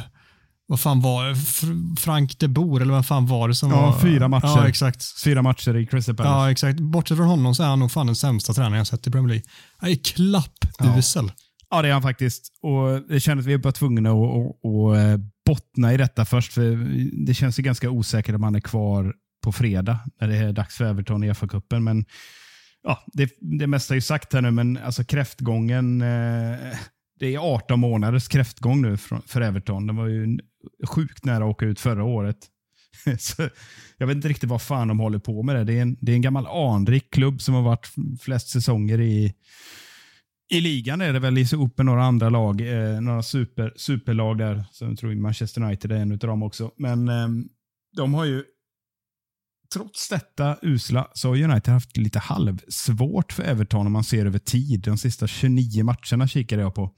[0.68, 1.34] vad fan var det?
[1.34, 4.00] Fr- Frank de Boer eller vad fan var det som Ja, var?
[4.00, 4.46] fyra matcher.
[4.48, 5.20] Ja, exakt.
[5.24, 6.34] Fyra matcher i Crystal Palace.
[6.36, 6.80] Ja, exakt.
[6.80, 9.28] Bortsett från honom så är han nog fan den sämsta tränaren jag sett i Premier
[9.30, 9.44] League.
[9.78, 11.32] Han är klappusel.
[11.70, 12.52] Ja, det är han faktiskt.
[12.62, 16.54] Och Det kändes att vi var tvungna att, att, att eh, bottna i detta först.
[16.54, 16.76] För
[17.26, 20.76] Det känns ju ganska osäkert om han är kvar på fredag när det är dags
[20.76, 21.80] för Everton i FA-cupen.
[21.80, 22.06] Men
[22.88, 26.02] ja, det, det mesta är ju sagt här nu, men alltså kräftgången.
[26.02, 26.58] Eh,
[27.20, 29.88] det är 18 månaders kräftgång nu för, för Everton.
[29.88, 30.40] Det var ju
[30.88, 32.38] sjukt nära att åka ut förra året.
[33.20, 33.50] Så
[33.98, 35.56] jag vet inte riktigt vad fan de håller på med.
[35.56, 39.02] Det, det, är, en, det är en gammal anrik klubb som har varit flest säsonger
[39.02, 39.34] i,
[40.50, 44.64] i ligan är det väl ihop med några andra lag, eh, några super, superlag där.
[44.72, 46.72] Så jag tror Manchester United är en av dem också.
[46.78, 47.28] Men eh,
[47.96, 48.44] de har ju,
[49.74, 54.40] trots detta usla, så har United haft lite halvsvårt för Everton om man ser över
[54.40, 54.82] tid.
[54.82, 56.92] De sista 29 matcherna kikade jag på.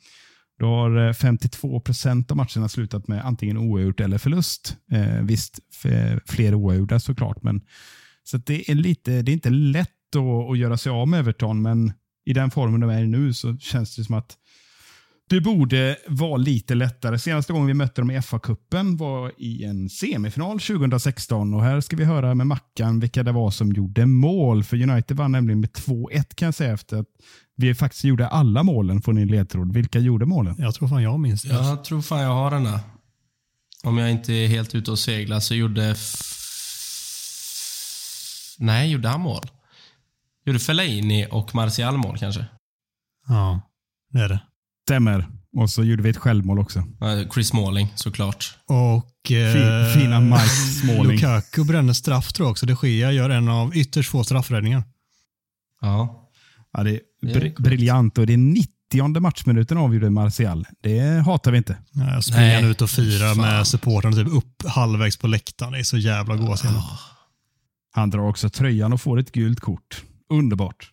[0.59, 4.77] Då har eh, 52 procent av matcherna slutat med antingen oavgjort eller förlust.
[4.91, 5.59] Eh, visst,
[6.25, 7.61] fler oavgjorda såklart, men
[8.23, 11.19] så att det är lite, det är inte lätt att, att göra sig av med
[11.19, 11.93] Everton, men
[12.25, 14.37] i den formen de är i nu så känns det som att
[15.29, 17.19] det borde vara lite lättare.
[17.19, 21.95] Senaste gången vi mötte dem i FA-cupen var i en semifinal 2016 och här ska
[21.95, 24.63] vi höra med Mackan vilka det var som gjorde mål.
[24.63, 27.07] För United vann nämligen med 2-1 kan jag säga efter att
[27.55, 29.73] vi faktiskt gjorde alla målen från din ledtråd.
[29.73, 30.55] Vilka gjorde målen?
[30.57, 31.49] Jag tror fan jag minns det.
[31.49, 32.79] Jag tror fan jag har den där.
[33.83, 35.85] Om jag inte är helt ute och seglar så gjorde...
[35.85, 36.15] F...
[38.57, 39.43] Nej, gjorde han mål?
[40.45, 42.45] Gjorde Fellaini och Martial mål kanske?
[43.27, 43.61] Ja,
[44.11, 44.39] det är det.
[44.89, 45.27] Stämmer.
[45.57, 46.83] Och så gjorde vi ett självmål också.
[47.33, 48.57] Chris Smalling såklart.
[48.65, 51.11] Och eh, Fin- fina Mike Smalling.
[51.11, 52.65] Lukaku bränner straff tror jag också.
[52.65, 54.83] De Gea gör en av ytterst få straffräddningar.
[55.81, 56.29] Ja.
[56.73, 57.59] Ja, det är Det är br- korrekt.
[57.59, 60.65] briljant och det är 90 matchminuten avgjorde Martial.
[60.81, 61.77] Det hatar vi inte.
[61.93, 63.37] Jag springer ut och firar fan.
[63.45, 65.71] med supportrarna typ upp halvvägs på läktaren.
[65.73, 66.83] Det är så jävla goa scener.
[67.91, 70.03] Han drar också tröjan och får ett gult kort.
[70.33, 70.89] Underbart.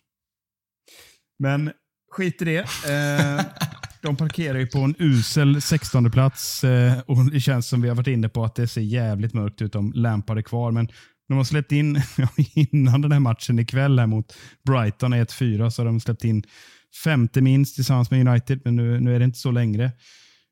[1.39, 1.71] Men
[2.11, 2.57] skit i det.
[2.59, 3.45] Eh,
[4.07, 7.95] de parkerar ju på en usel 16 plats eh, och det känns som vi har
[7.95, 10.71] varit inne på att det ser jävligt mörkt ut om Lampard är kvar.
[10.71, 10.87] Men
[11.27, 12.01] de har släppt in,
[12.71, 14.33] innan den här matchen ikväll här mot
[14.67, 16.43] Brighton 1-4, så har de släppt in
[17.03, 19.91] femte minst tillsammans med United, men nu, nu är det inte så längre.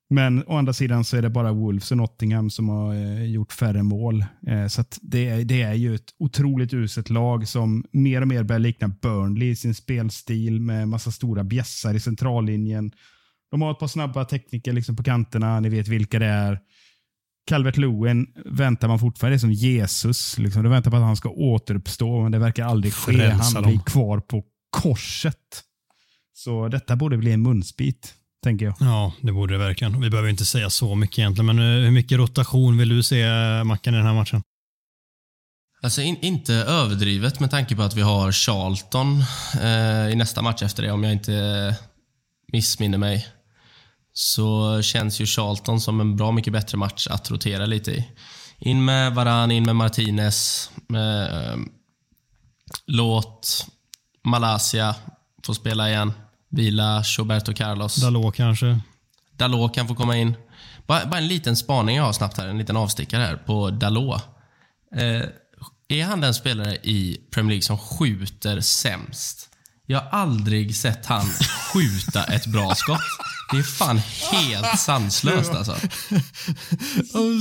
[0.10, 3.54] Men å andra sidan så är det bara Wolves och Nottingham som har eh, gjort
[3.54, 4.26] färre mål.
[4.48, 8.44] Eh, så att det, det är ju ett otroligt uselt lag som mer och mer
[8.44, 12.92] börjar likna Burnley i sin spelstil med massa stora bjässar i centrallinjen.
[13.52, 16.60] De har ett par snabba tekniker liksom på kanterna, ni vet vilka det är.
[17.48, 20.38] Calvert Lewin väntar man fortfarande, det är som Jesus.
[20.38, 20.64] Liksom.
[20.64, 23.14] Du väntar på att han ska återuppstå, men det verkar aldrig ske.
[23.14, 23.72] Frälsa Han dem.
[23.72, 25.64] blir kvar på korset.
[26.34, 28.76] Så detta borde bli en munsbit, tänker jag.
[28.80, 30.02] Ja, det borde det verkligen.
[30.02, 33.22] Vi behöver inte säga så mycket egentligen, men eh, hur mycket rotation vill du se,
[33.22, 34.42] eh, Mackan, i den här matchen?
[35.82, 39.24] Alltså in, inte överdrivet med tanke på att vi har Charlton
[39.62, 41.32] eh, i nästa match efter det, om jag inte
[42.56, 43.28] missminner mig.
[44.14, 48.10] Så känns ju Charlton som en bra mycket bättre match att rotera lite i.
[48.60, 50.70] In med Varan, in med Martinez.
[50.90, 51.58] Eh,
[52.86, 53.68] låt
[54.24, 54.96] Malaysia
[55.46, 56.14] få spela igen.
[56.50, 57.96] Vila Roberto Carlos.
[57.96, 58.80] Dalot kanske?
[59.32, 60.34] Dalot kan få komma in.
[60.88, 64.22] Bara, bara en liten spaning jag har snabbt här, en liten avstickare här på Dalot.
[64.96, 65.24] Eh,
[65.88, 69.50] är han den spelare i Premier League som skjuter sämst?
[69.88, 71.26] Jag har aldrig sett han
[71.74, 73.00] skjuta ett bra skott.
[73.52, 75.76] Det är fan helt sanslöst alltså.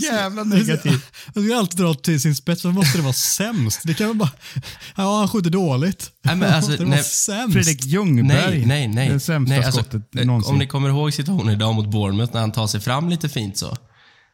[0.13, 1.13] Jävla negativt.
[1.35, 3.81] Jag ska alltid dra till sin spets, så måste det vara sämst.
[3.85, 4.31] Det kan väl bara...
[4.97, 6.11] Ja, han skjuter dåligt.
[6.23, 7.53] Nej, men alltså, det nej, sämst?
[7.53, 8.51] Fredrik Ljungberg.
[8.51, 9.09] Nej, nej, nej.
[9.09, 10.53] Det sämsta nej alltså, skottet någonsin.
[10.53, 13.59] Om ni kommer ihåg situationen idag mot Bournemouth när han tar sig fram lite fint
[13.59, 13.77] så.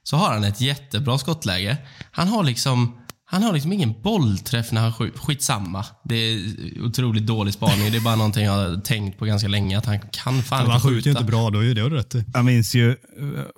[0.03, 1.77] Så har han ett jättebra skottläge.
[2.11, 3.00] Han har liksom,
[3.33, 5.19] Han har liksom ingen bollträff när han skjuter.
[5.19, 5.85] Skitsamma.
[6.05, 6.41] Det är
[6.87, 7.91] otroligt dålig spaning.
[7.91, 9.79] Det är bara någonting jag har tänkt på ganska länge.
[9.79, 11.11] Att han kan fan Han inte skjuter ju skjuta.
[11.11, 12.25] inte bra då, är det rätt i.
[12.35, 12.97] Jag minns ju eh,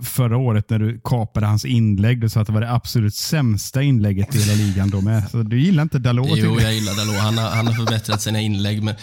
[0.04, 2.20] förra året när du kapade hans inlägg.
[2.20, 5.30] Du sa att det var det absolut sämsta inlägget i hela ligan då med.
[5.30, 6.28] Så du gillar inte Dalot?
[6.38, 7.16] Jo, jag gillar Dalot.
[7.22, 8.82] Han har, han har förbättrat sina inlägg.
[8.82, 8.94] Men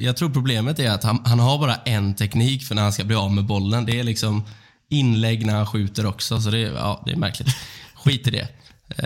[0.00, 3.04] jag tror problemet är att han, han har bara en teknik för när han ska
[3.04, 3.86] bli av med bollen.
[3.86, 4.42] Det är liksom
[4.90, 6.40] inlägg när han skjuter också.
[6.40, 7.48] Så det, är- ja, det är märkligt.
[7.94, 8.48] Skit i det.
[8.96, 9.04] Eh,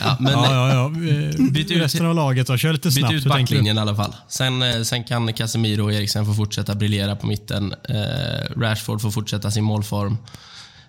[0.00, 0.86] ja, men, Ja, ja, ja.
[1.08, 2.56] Eh, Byt ut- Resten av laget då?
[2.56, 3.14] Kör lite Byt snabbt.
[3.14, 3.42] ut tänker du?
[3.42, 4.14] backlinjen i alla fall.
[4.28, 7.74] Sen, eh, sen kan Casemiro och Eriksen få fortsätta briljera på mitten.
[7.88, 10.16] Eh, Rashford får fortsätta sin målform.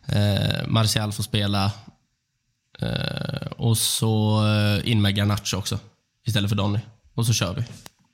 [0.06, 1.72] Eh, Martial får spela.
[2.80, 4.42] Eh, och så
[4.84, 5.80] in med Garnacho också.
[6.28, 6.80] Istället för Donny.
[7.14, 7.64] Och så kör vi.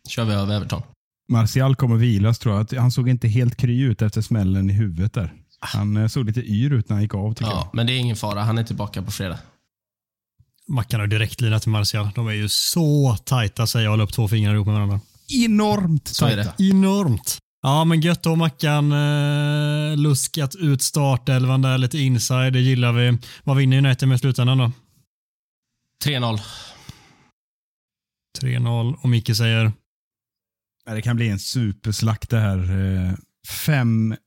[0.09, 0.82] Kör vi över Everton.
[1.30, 2.80] Martial kommer vilas tror jag.
[2.80, 5.34] Han såg inte helt kry ut efter smällen i huvudet där.
[5.59, 8.15] Han såg lite yr ut när han gick av tycker Ja, men det är ingen
[8.15, 8.41] fara.
[8.41, 9.38] Han är tillbaka på fredag.
[10.70, 12.09] Mackan har direktlina till Martial.
[12.16, 14.99] De är ju så tajta säger jag och håller upp två fingrar ihop med varandra.
[15.45, 16.43] Enormt Så är det.
[16.43, 16.64] tajta.
[16.64, 17.38] Enormt.
[17.61, 18.91] Ja, men gött då Mackan.
[18.91, 22.53] Eh, luskat ut startelvan där, lite inside.
[22.53, 23.18] Det gillar vi.
[23.43, 24.72] Vad vinner United med slutändan då?
[26.05, 26.39] 3-0.
[28.41, 29.72] 3-0 och Micke säger
[30.86, 32.57] Det kan bli en superslakt det här.
[32.57, 33.14] Eh,
[33.66, 34.18] 5-1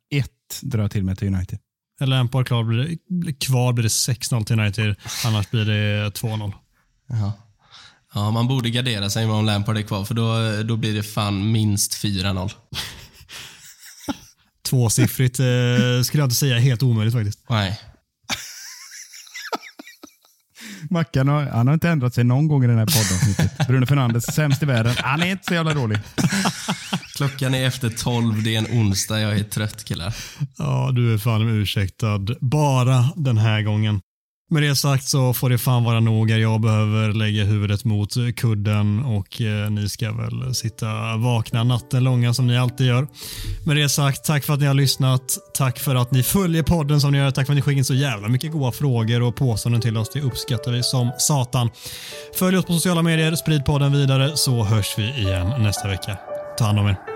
[0.63, 1.59] drar jag till med till United.
[2.01, 4.97] Eller Lampard klar blir det, kvar blir det 6-0 till United.
[5.25, 6.53] Annars blir det 2-0.
[7.09, 7.33] Ja.
[8.15, 11.53] ja, man borde gardera sig om Lampard är kvar, för då, då blir det fan
[11.53, 12.51] minst 4-0.
[14.69, 15.45] Tvåsiffrigt eh,
[16.05, 17.39] skulle jag inte säga helt omöjligt faktiskt.
[17.49, 17.81] Nej.
[20.91, 23.67] Mackan har, han har inte ändrat sig någon gång i den här poddavsnittet.
[23.69, 24.95] Bruno Fernandes, sämst i världen.
[24.99, 25.99] Han är inte så jävla dålig.
[27.17, 30.15] Klockan är efter 12, det är en onsdag, jag är trött killar.
[30.59, 32.27] Ja, du är fan ursäktad.
[32.41, 34.01] Bara den här gången.
[34.49, 36.31] Med det sagt så får det fan vara nog.
[36.31, 42.35] Jag behöver lägga huvudet mot kudden och eh, ni ska väl sitta vakna natten långa
[42.35, 43.07] som ni alltid gör.
[43.67, 45.39] Med det sagt, tack för att ni har lyssnat.
[45.55, 47.31] Tack för att ni följer podden som ni gör.
[47.31, 50.11] Tack för att ni skickar in så jävla mycket goda frågor och påståenden till oss.
[50.13, 51.71] Det uppskattar vi som satan.
[52.39, 56.19] Följ oss på sociala medier, sprid podden vidare så hörs vi igen nästa vecka.
[56.59, 57.16] Ta hand om er.